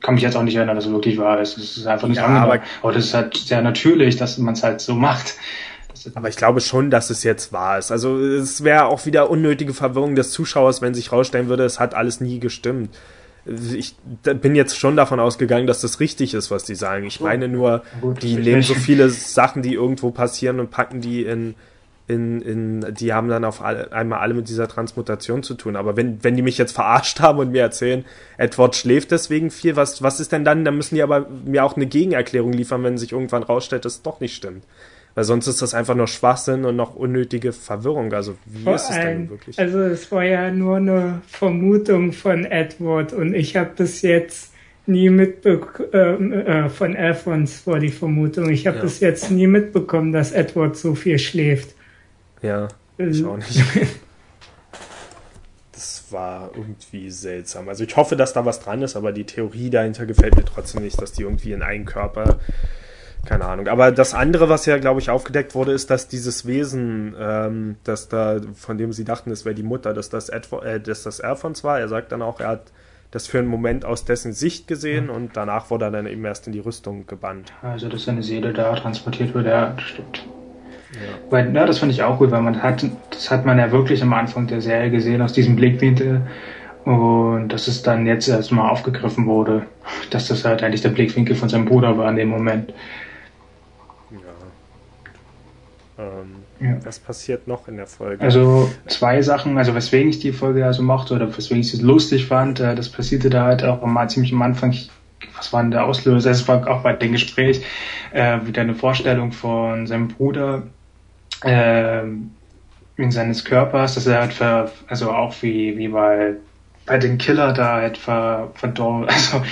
[0.00, 1.58] kann mich jetzt auch nicht erinnern, dass es wirklich wahr ist.
[1.58, 2.52] Es ist einfach nicht Ja, angenommen.
[2.52, 5.34] aber- Aber, das ist halt sehr natürlich, dass man es halt so macht.
[5.92, 7.90] Ist- Aber ich glaube schon, dass es jetzt wahr ist.
[7.90, 11.94] Also es wäre auch wieder unnötige Verwirrung des Zuschauers, wenn sich rausstellen würde, es hat
[11.94, 12.90] alles nie gestimmt.
[13.74, 17.06] Ich bin jetzt schon davon ausgegangen, dass das richtig ist, was die sagen.
[17.06, 21.24] Ich meine nur, gut, die nehmen so viele Sachen, die irgendwo passieren und packen die
[21.24, 21.54] in,
[22.08, 25.76] in, in die haben dann auf alle, einmal alle mit dieser Transmutation zu tun.
[25.76, 28.04] Aber wenn, wenn die mich jetzt verarscht haben und mir erzählen,
[28.36, 30.64] Edward schläft deswegen viel, was, was ist denn dann?
[30.64, 34.02] Dann müssen die aber mir auch eine Gegenerklärung liefern, wenn sich irgendwann rausstellt, dass es
[34.02, 34.64] doch nicht stimmt.
[35.18, 38.12] Weil sonst ist das einfach nur Schwachsinn und noch unnötige Verwirrung.
[38.12, 39.58] Also wie Vor ist es denn wirklich?
[39.58, 44.52] also es war ja nur eine Vermutung von Edward und ich habe bis jetzt
[44.86, 48.82] nie mitbekommen, äh, äh, von Alphonse war die Vermutung, ich habe Ja.
[48.84, 51.74] bis jetzt nie mitbekommen, dass Edward so viel schläft.
[52.40, 53.60] ja, ich Also, auch nicht.
[55.72, 57.68] Das war irgendwie seltsam.
[57.68, 60.82] Also ich hoffe, dass da was dran ist, aber die Theorie dahinter gefällt mir trotzdem
[60.84, 62.38] nicht, dass die irgendwie in einen Körper,
[63.28, 63.68] keine Ahnung.
[63.68, 68.08] Aber das andere, was ja, glaube ich, aufgedeckt wurde, ist, dass dieses Wesen, ähm, dass
[68.08, 71.20] da, von dem sie dachten, es wäre die Mutter, dass das, Edward, äh, dass das
[71.20, 71.78] Alphonse war.
[71.78, 72.72] Er sagt dann auch, er hat
[73.10, 76.46] das für einen Moment aus dessen Sicht gesehen und danach wurde er dann eben erst
[76.46, 77.52] in die Rüstung gebannt.
[77.62, 80.26] Also, dass seine Seele da transportiert wird, ja, das stimmt.
[81.28, 84.02] Weil, ja, das finde ich auch gut, weil man hat, das hat man ja wirklich
[84.02, 86.22] am Anfang der Serie gesehen aus diesem Blickwinkel.
[86.84, 89.66] Und dass es dann jetzt erstmal aufgegriffen wurde,
[90.08, 92.72] dass das halt eigentlich der Blickwinkel von seinem Bruder war in dem Moment.
[95.98, 96.76] Ähm, Ja.
[96.84, 98.22] Was passiert noch in der Folge?
[98.22, 101.82] Also zwei Sachen, also weswegen ich die Folge ja so mochte oder weswegen ich sie
[101.82, 104.74] lustig fand, äh, das passierte da halt auch mal ziemlich am Anfang.
[105.36, 106.30] Was war denn der Auslöser?
[106.30, 107.64] Es war auch bei dem Gespräch
[108.12, 110.64] äh, wieder eine Vorstellung von seinem Bruder
[111.44, 116.34] äh, in seines Körpers, dass er halt ver, also auch wie wie bei
[116.86, 119.42] bei den Killer da halt ver, verdorben, also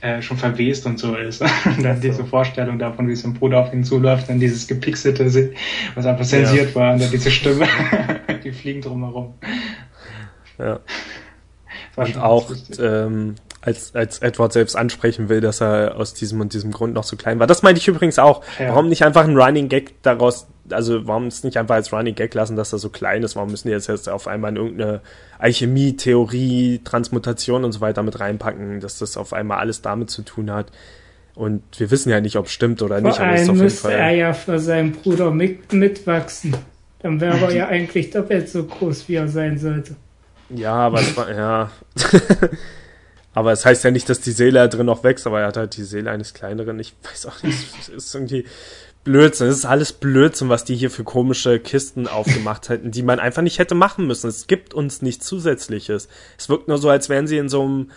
[0.00, 1.42] äh, schon verwest und so ist.
[1.64, 5.52] Und dann diese Vorstellung davon, wie sein Bruder auf ihn zuläuft, dann dieses gepixelte,
[5.94, 7.66] was einfach zensiert war, und dann diese Stimme,
[8.44, 9.34] die fliegen drumherum.
[10.58, 10.80] ja.
[11.96, 16.70] Und auch ähm, als, als Edward selbst ansprechen will, dass er aus diesem und diesem
[16.70, 17.48] Grund noch so klein war.
[17.48, 18.42] Das meinte ich übrigens auch.
[18.58, 18.68] Ja.
[18.68, 22.34] Warum nicht einfach ein Running Gag daraus, also warum es nicht einfach als Running Gag
[22.34, 23.36] lassen, dass er so klein ist?
[23.36, 25.00] Warum müssen die jetzt, jetzt auf einmal in irgendeine
[25.38, 30.22] Alchemie, Theorie, Transmutation und so weiter mit reinpacken, dass das auf einmal alles damit zu
[30.22, 30.72] tun hat?
[31.34, 34.10] Und wir wissen ja nicht, ob es stimmt oder Vor nicht, aber allem müsste er
[34.10, 36.56] ja für seinen Bruder mit, mitwachsen.
[37.00, 39.94] Dann wäre er ja eigentlich doppelt so groß, wie er sein sollte.
[40.50, 41.70] Ja, aber es war, ja.
[43.34, 45.56] aber es heißt ja nicht, dass die Seele da drin noch wächst, aber er hat
[45.56, 46.80] halt die Seele eines kleineren.
[46.80, 48.44] Ich weiß auch nicht, es ist irgendwie
[49.08, 49.48] Blödsinn.
[49.48, 53.40] Es ist alles Blödsinn, was die hier für komische Kisten aufgemacht hätten, die man einfach
[53.40, 54.28] nicht hätte machen müssen.
[54.28, 56.10] Es gibt uns nichts Zusätzliches.
[56.36, 57.90] Es wirkt nur so, als wären sie in so einem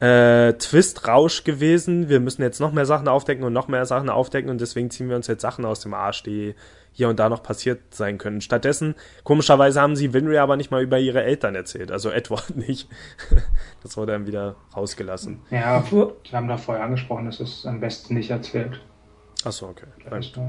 [0.00, 2.08] äh, Twist-Rausch gewesen.
[2.08, 5.10] Wir müssen jetzt noch mehr Sachen aufdecken und noch mehr Sachen aufdecken und deswegen ziehen
[5.10, 6.54] wir uns jetzt Sachen aus dem Arsch, die
[6.92, 8.40] hier und da noch passiert sein können.
[8.40, 12.88] Stattdessen, komischerweise haben sie Winry aber nicht mal über ihre Eltern erzählt, also Edward nicht.
[13.82, 15.42] Das wurde dann wieder rausgelassen.
[15.50, 18.80] Ja, wir haben da vorher angesprochen, dass es am besten nicht erzählt.
[19.46, 19.86] Achso, okay.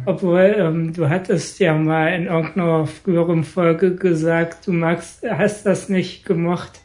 [0.05, 5.89] obwohl ähm, du hattest ja mal in irgendeiner früheren Folge gesagt, du magst, hast das
[5.89, 6.81] nicht gemocht,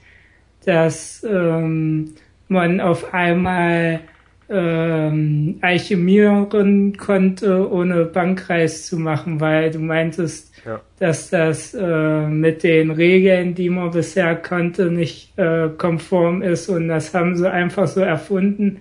[0.64, 2.14] dass ähm,
[2.48, 4.00] man auf einmal
[4.48, 10.80] ähm, alchemieren konnte, ohne Bankreis zu machen, weil du meintest, Ja.
[10.98, 16.88] dass das äh, mit den Regeln, die man bisher konnte, nicht äh, konform ist und
[16.88, 18.78] das haben sie einfach so erfunden.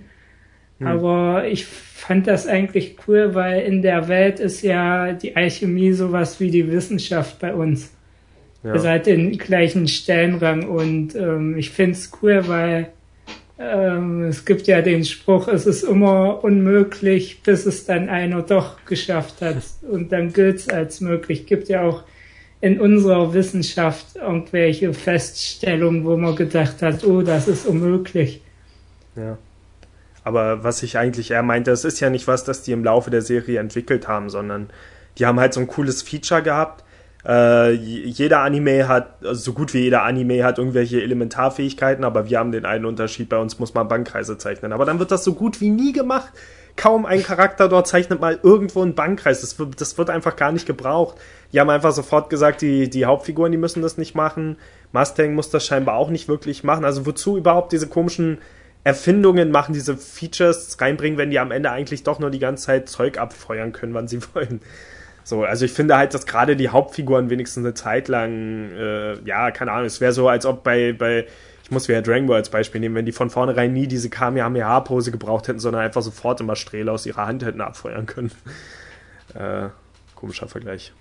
[0.82, 1.66] Aber ich
[2.00, 6.72] fand das eigentlich cool, weil in der Welt ist ja die Alchemie sowas wie die
[6.72, 7.92] Wissenschaft bei uns.
[8.64, 8.74] Ja.
[8.74, 12.90] Ihr seid den gleichen Stellenrang und ähm, ich find's cool, weil
[13.58, 18.86] ähm, es gibt ja den Spruch, es ist immer unmöglich, bis es dann einer doch
[18.86, 19.58] geschafft hat
[19.90, 21.46] und dann gilt's als möglich.
[21.46, 22.04] Gibt ja auch
[22.62, 28.42] in unserer Wissenschaft irgendwelche Feststellungen, wo man gedacht hat, oh, das ist unmöglich.
[29.16, 29.38] Ja.
[30.30, 33.10] Aber was ich eigentlich eher meinte, es ist ja nicht was, das die im Laufe
[33.10, 34.70] der Serie entwickelt haben, sondern
[35.18, 36.84] die haben halt so ein cooles Feature gehabt.
[37.26, 42.38] Äh, jeder Anime hat, also so gut wie jeder Anime hat irgendwelche Elementarfähigkeiten, aber wir
[42.38, 44.72] haben den einen Unterschied, bei uns muss man Bankkreise zeichnen.
[44.72, 46.32] Aber dann wird das so gut wie nie gemacht.
[46.76, 49.42] Kaum ein Charakter dort zeichnet mal irgendwo einen Bankkreis.
[49.42, 51.18] Das wird, das wird einfach gar nicht gebraucht.
[51.52, 54.58] Die haben einfach sofort gesagt, die, die Hauptfiguren, die müssen das nicht machen.
[54.92, 56.86] Mustang muss das scheinbar auch nicht wirklich machen.
[56.86, 58.38] Also wozu überhaupt diese komischen
[58.84, 62.90] Erfindungen machen, diese Features reinbringen, wenn die am Ende eigentlich doch nur die ganze Zeit
[62.90, 64.62] Zeug abfeuern können, wann sie wollen.
[65.24, 69.52] So, also ich finde halt, dass gerade die Hauptfiguren wenigstens eine Zeit lang, äh, ja,
[69.52, 71.28] keine Ahnung, es wäre so, als ob bei, bei,
[71.64, 75.12] ich muss wieder Dragon Ball als Beispiel nehmen, wenn die von vornherein nie diese Kamehameha-Pose
[75.12, 78.32] gebraucht hätten, sondern einfach sofort immer Strähle aus ihrer Hand hätten abfeuern können.
[79.36, 79.70] Äh,
[80.16, 80.92] komischer Vergleich.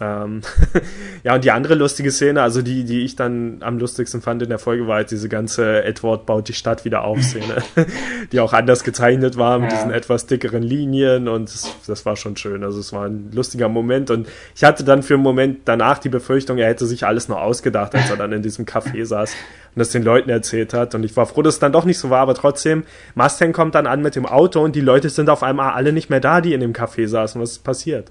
[0.00, 0.42] Ähm,
[1.22, 4.48] ja, und die andere lustige Szene, also die, die ich dann am lustigsten fand in
[4.48, 7.62] der Folge, war halt diese ganze Edward baut die Stadt wieder auf Szene,
[8.32, 9.78] die auch anders gezeichnet war mit ja.
[9.78, 12.64] diesen etwas dickeren Linien und das, das, war schon schön.
[12.64, 16.08] Also es war ein lustiger Moment und ich hatte dann für einen Moment danach die
[16.08, 19.32] Befürchtung, er hätte sich alles noch ausgedacht, als er dann in diesem Café saß
[19.74, 21.98] und das den Leuten erzählt hat und ich war froh, dass es dann doch nicht
[21.98, 22.84] so war, aber trotzdem,
[23.14, 26.10] Mustang kommt dann an mit dem Auto und die Leute sind auf einmal alle nicht
[26.10, 27.40] mehr da, die in dem Café saßen.
[27.40, 28.10] Was ist passiert?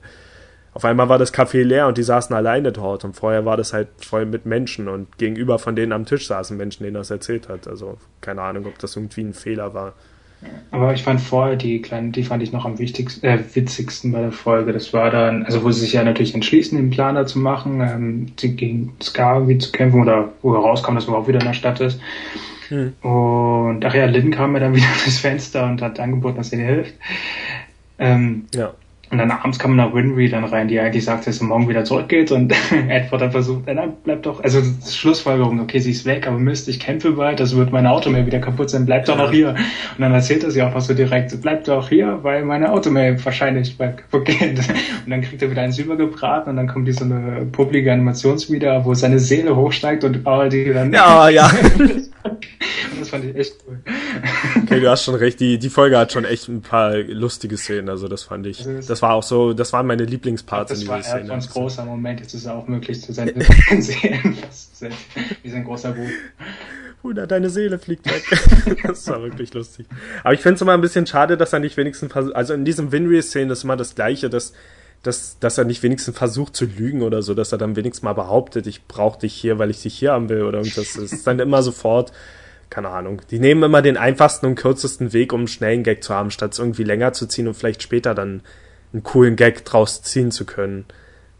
[0.76, 3.72] Auf einmal war das Café leer und die saßen alleine dort und vorher war das
[3.72, 7.48] halt voll mit Menschen und gegenüber von denen am Tisch saßen Menschen, denen das erzählt
[7.48, 7.66] hat.
[7.66, 9.94] Also keine Ahnung, ob das irgendwie ein Fehler war.
[10.72, 14.20] Aber ich fand vorher die kleinen, die fand ich noch am wichtigsten, äh, witzigsten bei
[14.20, 14.74] der Folge.
[14.74, 18.26] Das war dann, also wo sie sich ja natürlich entschließen, den Planer zu machen, ähm,
[18.36, 21.54] gegen Scar irgendwie zu kämpfen oder wo er rauskam, dass er überhaupt wieder in der
[21.54, 22.02] Stadt ist.
[22.68, 22.92] Hm.
[23.02, 26.58] Und ach ja, Lynn kam mir dann wieder durchs Fenster und hat angeboten, dass er
[26.58, 26.96] dir hilft.
[27.98, 28.74] Ähm, ja.
[29.12, 31.84] Und dann abends kam noch Winry dann rein, die eigentlich sagt, dass sie morgen wieder
[31.84, 32.54] zurückgeht und
[32.90, 36.80] Edward dann versucht, dann bleibt doch, also Schlussfolgerung, okay, sie ist weg, aber Mist, ich
[36.80, 39.50] kämpfe bald, das wird mein Auto mehr wieder kaputt sein, bleib doch noch hier.
[39.50, 42.90] Und dann erzählt er sie auch noch so direkt, bleib doch hier, weil meine Auto
[42.90, 44.60] mehr wahrscheinlich bald kaputt geht.
[44.60, 48.86] Und dann kriegt er wieder eins übergebraten und dann kommt die so eine publike Animationsvideo,
[48.86, 50.92] wo seine Seele hochsteigt und all die dann...
[50.92, 51.50] Ja, ja.
[53.00, 53.80] das fand ich echt cool.
[54.64, 57.90] Okay, du hast schon recht, die, die Folge hat schon echt ein paar lustige Szenen,
[57.90, 61.04] also das fand ich, also das war auch so, das waren meine Lieblingsparts in dieser
[61.04, 61.22] Szene.
[61.22, 63.34] Das war ein großer Moment, jetzt ist er auch möglich zu sein,
[65.44, 66.10] wie sein großer Buch.
[67.06, 68.24] Bruder, deine Seele fliegt weg.
[68.84, 69.86] das war wirklich lustig.
[70.24, 72.92] Aber ich finde es immer ein bisschen schade, dass er nicht wenigstens, also in diesem
[72.92, 74.54] Winry-Szenen ist immer das Gleiche, dass,
[75.04, 78.14] dass, dass er nicht wenigstens versucht zu lügen oder so, dass er dann wenigstens mal
[78.14, 80.94] behauptet, ich brauche dich hier, weil ich dich hier haben will oder irgendwas.
[80.94, 82.12] Das ist dann immer sofort,
[82.70, 83.22] keine Ahnung.
[83.32, 86.54] Die nehmen immer den einfachsten und kürzesten Weg, um einen schnellen Gag zu haben, statt
[86.54, 88.42] es irgendwie länger zu ziehen und vielleicht später dann
[88.94, 90.86] einen coolen Gag draus ziehen zu können,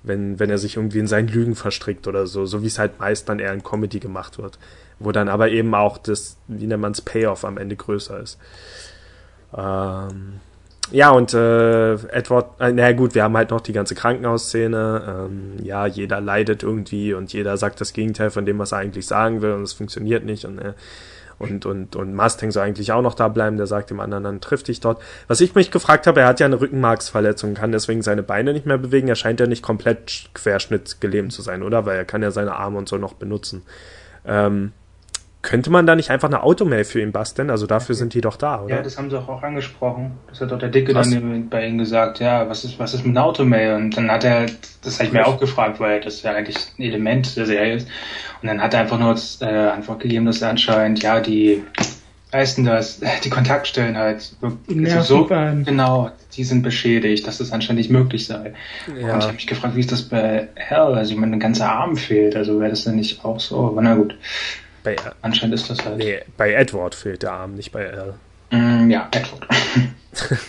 [0.04, 3.00] wenn, wenn er sich irgendwie in seinen Lügen verstrickt oder so, so wie es halt
[3.00, 4.60] meist dann eher in Comedy gemacht wird,
[5.00, 8.38] wo dann aber eben auch das, wie nennt man es, Payoff am Ende größer ist.
[9.56, 10.40] Ähm,
[10.92, 15.28] ja, und äh, Edward, äh, naja gut, wir haben halt noch die ganze Krankenhausszene.
[15.28, 19.08] Ähm, ja, jeder leidet irgendwie und jeder sagt das Gegenteil von dem, was er eigentlich
[19.08, 20.46] sagen will und es funktioniert nicht.
[20.46, 20.74] Und äh,
[21.40, 24.42] und, und, und Mustang soll eigentlich auch noch da bleiben, der sagt dem anderen, dann
[24.42, 25.02] triff dich dort.
[25.28, 28.66] Was ich mich gefragt habe, er hat ja eine Rückenmarksverletzung, kann deswegen seine Beine nicht
[28.66, 31.86] mehr bewegen, er scheint ja nicht komplett querschnittgelähmt zu sein, oder?
[31.86, 33.64] Weil er kann ja seine Arme und so noch benutzen.
[34.26, 34.72] Ähm,
[35.46, 37.50] könnte man da nicht einfach eine Automail für ihn basteln?
[37.50, 38.00] Also dafür okay.
[38.00, 38.78] sind die doch da, oder?
[38.78, 40.14] Ja, das haben sie auch, auch angesprochen.
[40.28, 41.10] Das hat doch der Dicke was?
[41.10, 43.76] dann bei ihm gesagt, ja, was ist, was ist mit einer Automail?
[43.76, 44.48] Und dann hat er,
[44.84, 47.88] das habe ich mir auch gefragt, weil das ja eigentlich ein Element der Serie ist.
[48.42, 51.64] Und dann hat er einfach nur äh, Antwort gegeben, dass er anscheinend, ja, die,
[52.34, 57.92] heißen das, die Kontaktstellen halt, also so, genau, die sind beschädigt, dass das anscheinend nicht
[57.92, 58.54] möglich sei.
[58.88, 59.14] Ja.
[59.14, 60.96] Und ich habe mich gefragt, wie ist das bei Hell?
[60.96, 63.68] Also ich meine, ein ganzer Arm fehlt, also wäre das denn nicht auch so?
[63.68, 64.16] Aber na gut.
[64.86, 65.98] Bei, Anscheinend ist das halt.
[65.98, 68.14] Nee, bei Edward fehlt der Arm, nicht bei Al.
[68.52, 69.48] Mm, ja, Edward.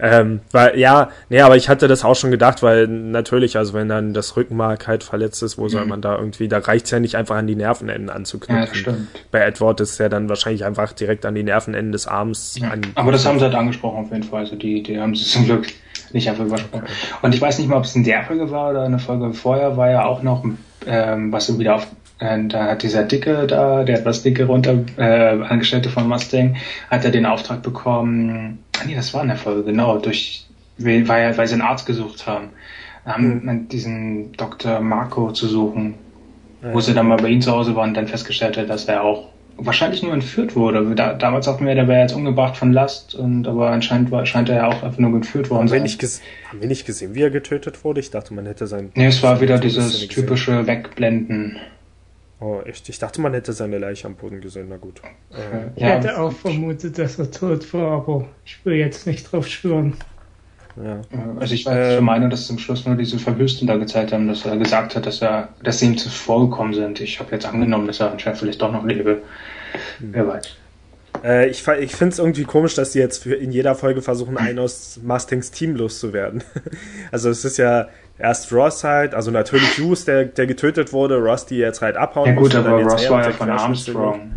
[0.00, 3.88] ähm, weil, ja, nee, aber ich hatte das auch schon gedacht, weil natürlich, also wenn
[3.88, 5.68] dann das Rückenmark halt verletzt ist, wo mhm.
[5.68, 8.66] soll man da irgendwie, da reicht es ja nicht einfach an die Nervenenden anzuknüpfen.
[8.66, 9.08] Ja, stimmt.
[9.30, 12.56] Bei Edward ist ja dann wahrscheinlich einfach direkt an die Nervenenden des Arms.
[12.58, 14.40] Ja, aber das haben sie halt angesprochen auf jeden Fall.
[14.40, 15.66] Also die, die haben sie zum Glück
[16.12, 16.84] nicht einfach übersprochen.
[16.84, 16.92] Okay.
[17.22, 19.76] Und ich weiß nicht mal, ob es in der Folge war oder eine Folge vorher,
[19.76, 20.44] war ja auch noch,
[20.86, 21.86] ähm, was so wieder auf
[22.48, 26.56] da hat dieser Dicke da, der etwas dicke runter, äh, Angestellte von Mustang,
[26.90, 30.46] hat er den Auftrag bekommen, ah nee, das war in der Folge, genau, durch,
[30.78, 32.50] weil, weil sie einen Arzt gesucht haben,
[33.04, 33.68] haben mhm.
[33.68, 34.80] diesen Dr.
[34.80, 35.94] Marco zu suchen,
[36.72, 39.02] wo sie dann mal bei ihm zu Hause waren und dann festgestellt hat, dass er
[39.02, 40.94] auch wahrscheinlich nur entführt wurde.
[40.94, 44.48] Da, damals dachten wir, der wäre jetzt umgebracht von Last, und aber anscheinend war, scheint
[44.48, 47.30] er ja auch einfach nur entführt worden wir, nicht haben wir nicht gesehen, wie er
[47.30, 48.00] getötet wurde?
[48.00, 48.92] Ich dachte, man hätte sein.
[48.94, 51.58] Nee, es war wieder dieses typische Wegblenden.
[52.42, 52.88] Oh, echt?
[52.88, 54.66] Ich dachte, man hätte seine Leiche am Boden gesehen.
[54.68, 55.00] Na gut.
[55.30, 55.90] Äh, ich ja.
[55.90, 59.94] hätte auch vermutet, dass er tot war, aber ich will jetzt nicht drauf schwören.
[60.82, 61.02] Ja.
[61.38, 64.26] Also ich war äh, der Meinung, dass zum Schluss nur diese Verwüstung da gezeigt haben,
[64.26, 67.00] dass er gesagt hat, dass er, dass sie ihm zuvor gekommen sind.
[67.00, 69.22] Ich habe jetzt angenommen, dass er anscheinend vielleicht doch noch lebe.
[69.98, 70.08] Hm.
[70.12, 70.56] Wer weiß.
[71.24, 74.36] Äh, ich ich finde es irgendwie komisch, dass sie jetzt für in jeder Folge versuchen,
[74.36, 76.42] einen aus Mustangs Team loszuwerden.
[77.12, 77.88] also es ist ja,
[78.18, 82.28] erst Ross halt, also natürlich Hughes, der, der getötet wurde, Ross, die jetzt halt abhauen
[82.28, 84.32] Ja gut, aber Ross war ja von Armstrong.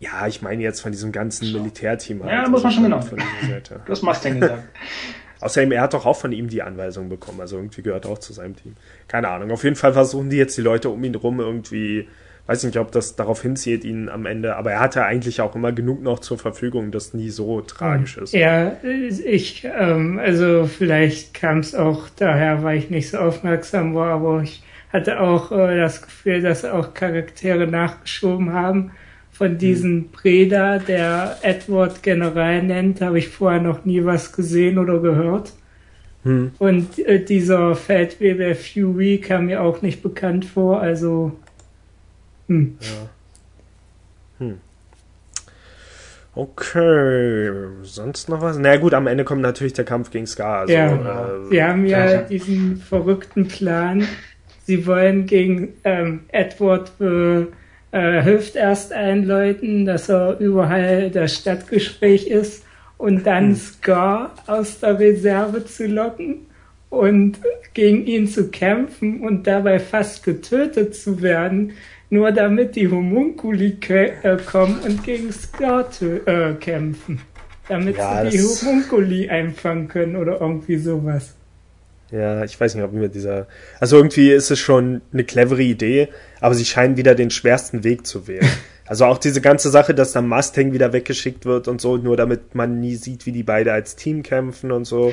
[0.00, 2.22] Ja, ich meine jetzt von diesem ganzen Militärteam.
[2.22, 3.00] Halt, ja, muss man schon genau.
[3.00, 3.18] Von
[3.48, 3.80] Seite.
[3.86, 4.62] Das Mustang gesagt.
[5.40, 8.32] Außerdem, er hat doch auch von ihm die Anweisung bekommen, also irgendwie gehört auch zu
[8.32, 8.74] seinem Team.
[9.06, 9.52] Keine Ahnung.
[9.52, 12.08] Auf jeden Fall versuchen die jetzt die Leute um ihn rum irgendwie
[12.48, 15.70] weiß nicht, ob das darauf hinzieht, ihn am Ende, aber er hatte eigentlich auch immer
[15.70, 18.32] genug noch zur Verfügung, das nie so tragisch ist.
[18.32, 24.14] Ja, ich, ähm, also vielleicht kam es auch daher, weil ich nicht so aufmerksam war,
[24.14, 28.92] aber ich hatte auch äh, das Gefühl, dass auch Charaktere nachgeschoben haben.
[29.30, 29.58] Von hm.
[29.58, 35.52] diesem Breda, der Edward General nennt, habe ich vorher noch nie was gesehen oder gehört.
[36.22, 36.52] Hm.
[36.58, 41.32] Und äh, dieser Feldwebel Fury kam mir auch nicht bekannt vor, also
[42.48, 42.78] hm.
[42.80, 44.46] Ja.
[44.46, 44.58] Hm.
[46.34, 47.50] Okay,
[47.82, 48.58] sonst noch was?
[48.58, 50.60] Na gut, am Ende kommt natürlich der Kampf gegen Scar.
[50.60, 54.06] Also, ja, äh, sie haben ja diesen verrückten Plan.
[54.64, 57.46] Sie wollen gegen ähm, Edward äh,
[57.90, 62.64] äh, hilft erst einläuten, dass er überall das Stadtgespräch ist
[62.98, 63.56] und dann hm.
[63.56, 66.46] Scar aus der Reserve zu locken
[66.90, 67.38] und
[67.74, 71.72] gegen ihn zu kämpfen und dabei fast getötet zu werden,
[72.10, 77.20] nur damit die Homunculi äh, kommen und gegen Scout äh, kämpfen.
[77.68, 81.34] Damit ja, sie die Homunculi einfangen können oder irgendwie sowas.
[82.10, 83.46] Ja, ich weiß nicht, ob mir dieser.
[83.80, 86.08] Also irgendwie ist es schon eine clevere Idee,
[86.40, 88.48] aber sie scheinen wieder den schwersten Weg zu wählen.
[88.88, 92.54] Also auch diese ganze Sache, dass dann Mustang wieder weggeschickt wird und so, nur damit
[92.54, 95.12] man nie sieht, wie die beide als Team kämpfen und so.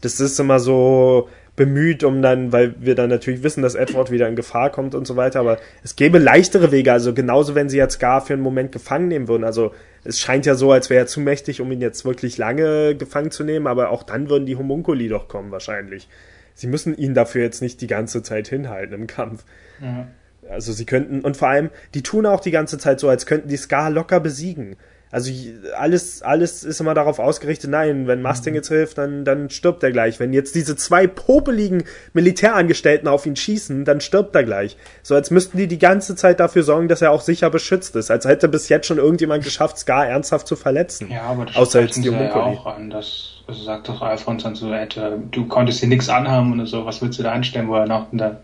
[0.00, 1.28] Das ist immer so,
[1.60, 5.06] bemüht, um dann, weil wir dann natürlich wissen, dass Edward wieder in Gefahr kommt und
[5.06, 8.40] so weiter, aber es gäbe leichtere Wege, also genauso, wenn sie jetzt gar für einen
[8.40, 11.70] Moment gefangen nehmen würden, also es scheint ja so, als wäre er zu mächtig, um
[11.70, 15.50] ihn jetzt wirklich lange gefangen zu nehmen, aber auch dann würden die Homunculi doch kommen
[15.50, 16.08] wahrscheinlich.
[16.54, 19.44] Sie müssen ihn dafür jetzt nicht die ganze Zeit hinhalten im Kampf.
[19.82, 20.06] Ja.
[20.48, 23.50] Also sie könnten, und vor allem, die tun auch die ganze Zeit so, als könnten
[23.50, 24.76] die Scar locker besiegen.
[25.12, 25.32] Also
[25.76, 29.90] alles, alles ist immer darauf ausgerichtet, nein, wenn Mustang jetzt hilft, dann, dann stirbt er
[29.90, 30.20] gleich.
[30.20, 31.82] Wenn jetzt diese zwei popeligen
[32.12, 34.76] Militärangestellten auf ihn schießen, dann stirbt er gleich.
[35.02, 38.12] So als müssten die die ganze Zeit dafür sorgen, dass er auch sicher beschützt ist.
[38.12, 41.10] Als hätte bis jetzt schon irgendjemand geschafft, Scar ernsthaft zu verletzen.
[41.10, 42.90] Ja, aber das Außer jetzt die ja auch an.
[42.90, 46.86] Das, also sagt doch Alfons dann so, hätte, du konntest hier nichts anhaben oder so,
[46.86, 48.38] was willst du da anstellen, wo er noch da,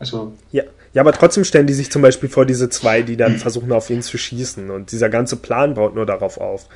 [0.00, 0.32] also.
[0.50, 0.64] Ja.
[0.94, 3.90] Ja, aber trotzdem stellen die sich zum Beispiel vor diese zwei, die dann versuchen, auf
[3.90, 4.70] ihn zu schießen.
[4.70, 6.68] Und dieser ganze Plan baut nur darauf auf,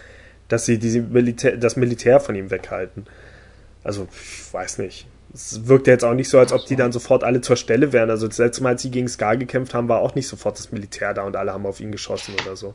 [0.49, 3.07] dass sie diese Militär, das Militär von ihm weghalten.
[3.85, 5.07] Also, ich weiß nicht.
[5.33, 7.93] Es wirkt ja jetzt auch nicht so, als ob die dann sofort alle zur Stelle
[7.93, 8.11] wären.
[8.11, 10.73] Also das letzte Mal, als sie gegen Scar gekämpft haben, war auch nicht sofort das
[10.73, 12.75] Militär da und alle haben auf ihn geschossen oder so.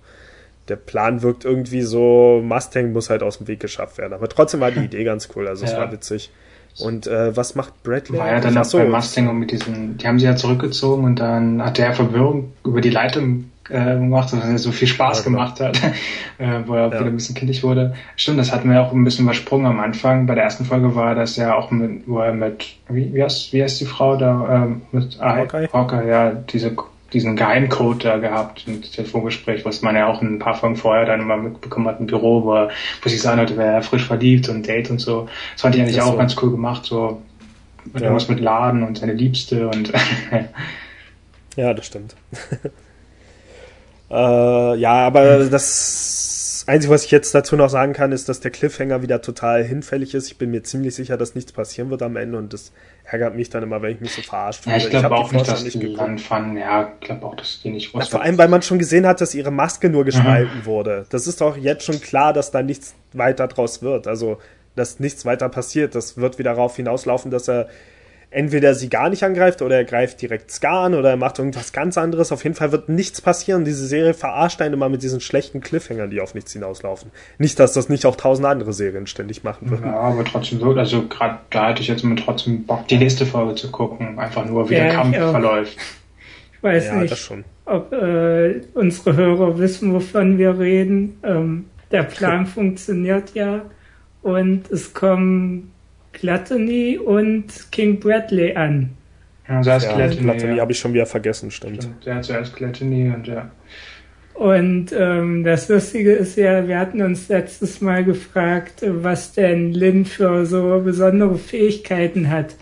[0.69, 4.13] Der Plan wirkt irgendwie so, Mustang muss halt aus dem Weg geschafft werden.
[4.13, 6.31] Aber trotzdem war die Idee ganz cool, also es war witzig.
[6.79, 8.17] Und äh, was macht Bradley?
[8.17, 8.77] War ja dann auch so.
[8.77, 12.51] bei Mustang und mit diesen, die haben sie ja zurückgezogen und dann hat der Verwirrung
[12.65, 15.81] über die Leitung äh, gemacht, was er so viel Spaß ja, gemacht hat,
[16.37, 16.99] äh, wo er ja.
[16.99, 17.93] wieder ein bisschen kindisch wurde.
[18.15, 20.25] Stimmt, das hatten wir auch ein bisschen übersprungen am Anfang.
[20.25, 23.53] Bei der ersten Folge war das ja auch mit, wo er mit, wie, wie heißt,
[23.53, 25.69] wie heißt die Frau da, ähm, mit ah, Hawkeye?
[25.71, 26.75] Hawkeye, ja, diese
[27.13, 31.21] diesen Geheimcode da gehabt, ein Telefongespräch, was man ja auch ein paar Folgen vorher dann
[31.21, 32.69] immer mitbekommen hat im Büro, wo,
[33.01, 35.29] wo sich sagen hatte, wäre frisch verliebt und Date und so.
[35.53, 36.17] Das fand ich eigentlich auch so.
[36.17, 37.21] ganz cool gemacht, so
[37.93, 38.01] ja.
[38.01, 39.93] irgendwas mit Laden und seine Liebste und
[41.55, 42.15] Ja, das stimmt.
[44.09, 46.22] äh, ja, aber das
[46.67, 50.13] Einzige, was ich jetzt dazu noch sagen kann, ist, dass der Cliffhanger wieder total hinfällig
[50.13, 50.27] ist.
[50.27, 52.71] Ich bin mir ziemlich sicher, dass nichts passieren wird am Ende und das
[53.03, 54.77] ärgert mich dann immer, wenn ich mich so verarscht fühle.
[54.77, 57.61] Ja, ich glaube auch nicht, dass nicht die dann fanden, ja, ich glaube auch, dass
[57.61, 58.07] die nicht wussten.
[58.07, 60.65] Ja, vor allem, weil man schon gesehen hat, dass ihre Maske nur gespalten mhm.
[60.65, 61.05] wurde.
[61.09, 64.07] Das ist doch jetzt schon klar, dass da nichts weiter draus wird.
[64.07, 64.37] Also,
[64.75, 65.95] dass nichts weiter passiert.
[65.95, 67.67] Das wird wieder darauf hinauslaufen, dass er
[68.33, 71.71] entweder sie gar nicht angreift oder er greift direkt Ska an oder er macht irgendwas
[71.71, 72.31] ganz anderes.
[72.31, 73.63] Auf jeden Fall wird nichts passieren.
[73.63, 77.11] Diese Serie verarscht einen immer mit diesen schlechten Cliffhangern, die auf nichts hinauslaufen.
[77.37, 79.85] Nicht, dass das nicht auch tausend andere Serien ständig machen würden.
[79.85, 83.25] Ja, aber trotzdem so, also gerade da hätte ich jetzt mal trotzdem Bock, die nächste
[83.25, 84.17] Folge zu gucken.
[84.17, 85.77] Einfach nur, wie ja, der Kampf verläuft.
[86.53, 87.31] Ich weiß ja, nicht,
[87.65, 91.19] ob äh, unsere Hörer wissen, wovon wir reden.
[91.23, 93.61] Ähm, der Plan funktioniert ja
[94.21, 95.72] und es kommen
[96.13, 98.91] Gluttony und King Bradley an.
[99.47, 100.21] Ja, zuerst ja, Gluttony.
[100.21, 100.61] Gluttony ja.
[100.61, 101.83] habe ich schon wieder vergessen, stimmt.
[101.83, 102.05] stimmt.
[102.05, 103.51] Ja, zuerst Gluttony und ja.
[104.33, 110.05] Und ähm, das Lustige ist ja, wir hatten uns letztes Mal gefragt, was denn Lin
[110.05, 112.55] für so besondere Fähigkeiten hat.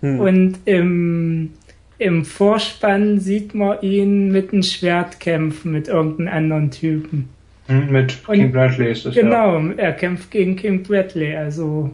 [0.00, 0.20] Hm.
[0.20, 1.50] Und im,
[1.98, 7.28] im Vorspann sieht man ihn mit einem Schwert kämpfen, mit irgendeinem anderen Typen.
[7.66, 9.72] Hm, mit King Bradley ist das Genau, ja.
[9.76, 11.90] er kämpft gegen King Bradley, also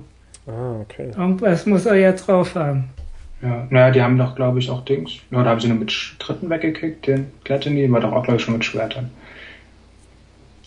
[0.46, 1.10] Ah, okay.
[1.16, 2.90] Irgendwas muss er ja drauf haben.
[3.42, 5.12] Ja, naja, die haben doch, glaube ich, auch Dings.
[5.30, 8.42] Ja, da haben sie nur mit Dritten weggekriegt, den Gluttony war doch auch, glaube ich,
[8.42, 9.10] schon mit Schwertern.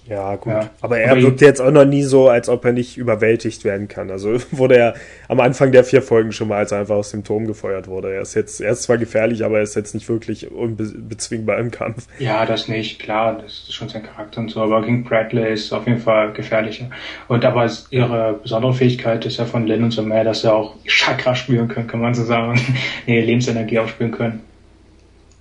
[0.09, 0.53] Ja, gut.
[0.53, 0.69] Ja.
[0.81, 3.87] Aber er aber wirkt jetzt auch noch nie so, als ob er nicht überwältigt werden
[3.87, 4.09] kann.
[4.09, 4.93] Also wurde er
[5.27, 8.13] am Anfang der vier Folgen schon mal, als er einfach aus dem Turm gefeuert wurde.
[8.13, 11.71] Er ist jetzt, er ist zwar gefährlich, aber er ist jetzt nicht wirklich unbezwingbar im
[11.71, 12.07] Kampf.
[12.19, 14.61] Ja, das nicht, klar, das ist schon sein Charakter und so.
[14.61, 16.89] Aber King Bradley ist auf jeden Fall gefährlicher.
[17.27, 20.75] Und aber ihre besondere Fähigkeit ist ja von Lynn und so mehr, dass sie auch
[20.85, 22.59] Chakra spüren können, kann man so sagen.
[23.05, 24.41] nee, Lebensenergie aufspüren können.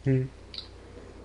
[0.04, 0.28] Hm.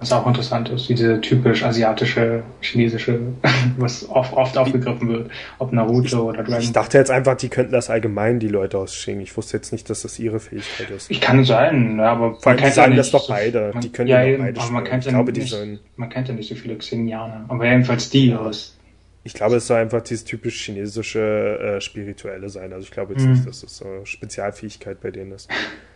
[0.02, 3.20] Was auch interessant ist, diese typisch asiatische, chinesische,
[3.78, 7.72] was oft, oft aufgegriffen wird, ob Naruto oder Dragon Ich dachte jetzt einfach, die könnten
[7.72, 9.22] das allgemein, die Leute aus Xing.
[9.22, 11.12] Ich wusste jetzt nicht, dass das ihre Fähigkeit ist.
[11.12, 13.70] Ich kann sein, ja, aber Vor allem, die sagen das doch beide.
[13.74, 15.56] Man, die können ja, ja beide aber man kennt, ja glaube, nicht,
[15.96, 17.46] man kennt ja nicht so viele Xingianer.
[17.48, 18.76] Aber jedenfalls die aus.
[19.24, 22.74] Ich glaube, es soll einfach dieses typisch chinesische äh, Spirituelle sein.
[22.74, 23.34] Also ich glaube jetzt mhm.
[23.34, 25.48] nicht, dass es so eine Spezialfähigkeit bei denen ist.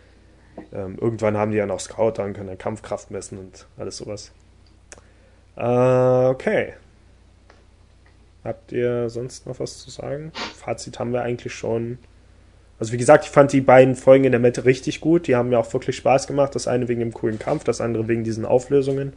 [0.72, 4.32] Ähm, irgendwann haben die ja noch Scout, dann können dann Kampfkraft messen und alles sowas.
[5.56, 6.74] Äh, okay.
[8.44, 10.32] Habt ihr sonst noch was zu sagen?
[10.54, 11.98] Fazit haben wir eigentlich schon.
[12.78, 15.26] Also wie gesagt, ich fand die beiden Folgen in der Mitte richtig gut.
[15.26, 16.54] Die haben mir auch wirklich Spaß gemacht.
[16.54, 19.14] Das eine wegen dem coolen Kampf, das andere wegen diesen Auflösungen.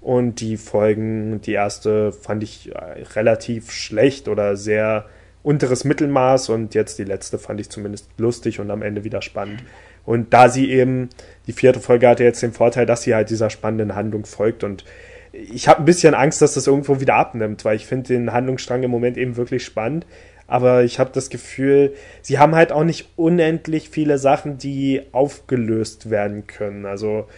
[0.00, 5.06] Und die Folgen, die erste fand ich äh, relativ schlecht oder sehr
[5.42, 9.62] unteres Mittelmaß und jetzt die letzte fand ich zumindest lustig und am Ende wieder spannend.
[10.04, 11.10] Und da sie eben,
[11.46, 14.84] die vierte Folge hatte jetzt den Vorteil, dass sie halt dieser spannenden Handlung folgt und
[15.32, 18.82] ich habe ein bisschen Angst, dass das irgendwo wieder abnimmt, weil ich finde den Handlungsstrang
[18.82, 20.06] im Moment eben wirklich spannend.
[20.46, 26.10] Aber ich habe das Gefühl, sie haben halt auch nicht unendlich viele Sachen, die aufgelöst
[26.10, 26.86] werden können.
[26.86, 27.28] Also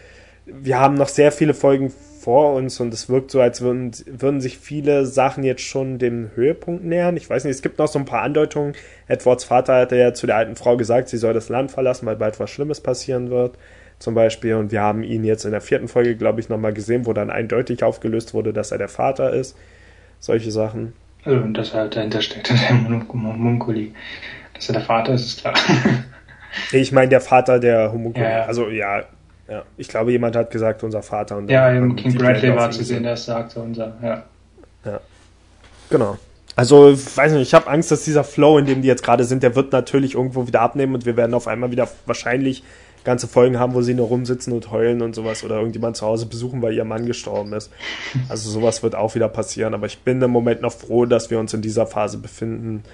[0.46, 1.92] wir haben noch sehr viele Folgen
[2.22, 6.30] vor uns und es wirkt so, als würden, würden sich viele Sachen jetzt schon dem
[6.36, 7.16] Höhepunkt nähern.
[7.16, 8.74] Ich weiß nicht, es gibt noch so ein paar Andeutungen.
[9.08, 12.16] Edwards Vater hatte ja zu der alten Frau gesagt, sie soll das Land verlassen, weil
[12.16, 13.58] bald was Schlimmes passieren wird,
[13.98, 14.54] zum Beispiel.
[14.54, 17.30] Und wir haben ihn jetzt in der vierten Folge, glaube ich, nochmal gesehen, wo dann
[17.30, 19.56] eindeutig aufgelöst wurde, dass er der Vater ist.
[20.20, 20.92] Solche Sachen.
[21.24, 23.92] Also, dass er dahinter steht, der Homunkuli.
[24.54, 25.54] Dass er der Vater ist, ist klar.
[26.70, 28.24] ich meine, der Vater der Homunkuli.
[28.24, 28.44] Ja, ja.
[28.44, 29.02] Also, ja,
[29.49, 31.36] ja, ich glaube, jemand hat gesagt, unser Vater.
[31.36, 34.22] Und ja, im King Bradley war zu sehen, der sagte unser, ja.
[34.84, 35.01] Ja.
[35.90, 36.16] Genau.
[36.55, 39.43] Also, weiß nicht, ich habe Angst, dass dieser Flow, in dem die jetzt gerade sind,
[39.43, 42.62] der wird natürlich irgendwo wieder abnehmen und wir werden auf einmal wieder wahrscheinlich
[43.05, 46.26] ganze Folgen haben, wo sie nur rumsitzen und heulen und sowas oder irgendjemand zu Hause
[46.26, 47.70] besuchen, weil ihr Mann gestorben ist.
[48.28, 51.38] Also sowas wird auch wieder passieren, aber ich bin im Moment noch froh, dass wir
[51.38, 52.84] uns in dieser Phase befinden,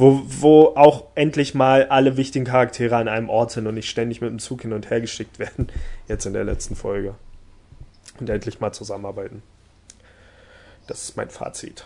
[0.00, 4.20] wo, wo auch endlich mal alle wichtigen Charaktere an einem Ort sind und nicht ständig
[4.20, 5.68] mit dem Zug hin und her geschickt werden,
[6.08, 7.14] jetzt in der letzten Folge.
[8.18, 9.42] Und endlich mal zusammenarbeiten.
[10.86, 11.84] Das ist mein Fazit.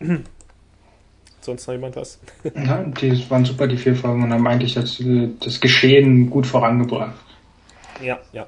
[1.40, 2.18] Sonst noch jemand was?
[2.54, 5.02] Ja, die waren super, die vier Folgen, und haben eigentlich das,
[5.40, 7.14] das Geschehen gut vorangebracht.
[8.02, 8.46] Ja, ja.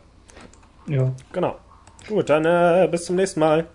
[0.86, 1.12] Ja.
[1.32, 1.58] Genau.
[2.08, 3.66] Gut, dann äh, bis zum nächsten Mal.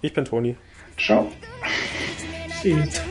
[0.00, 0.56] Ich bin Toni.
[0.98, 1.32] Ciao.
[2.62, 3.02] Tschüss.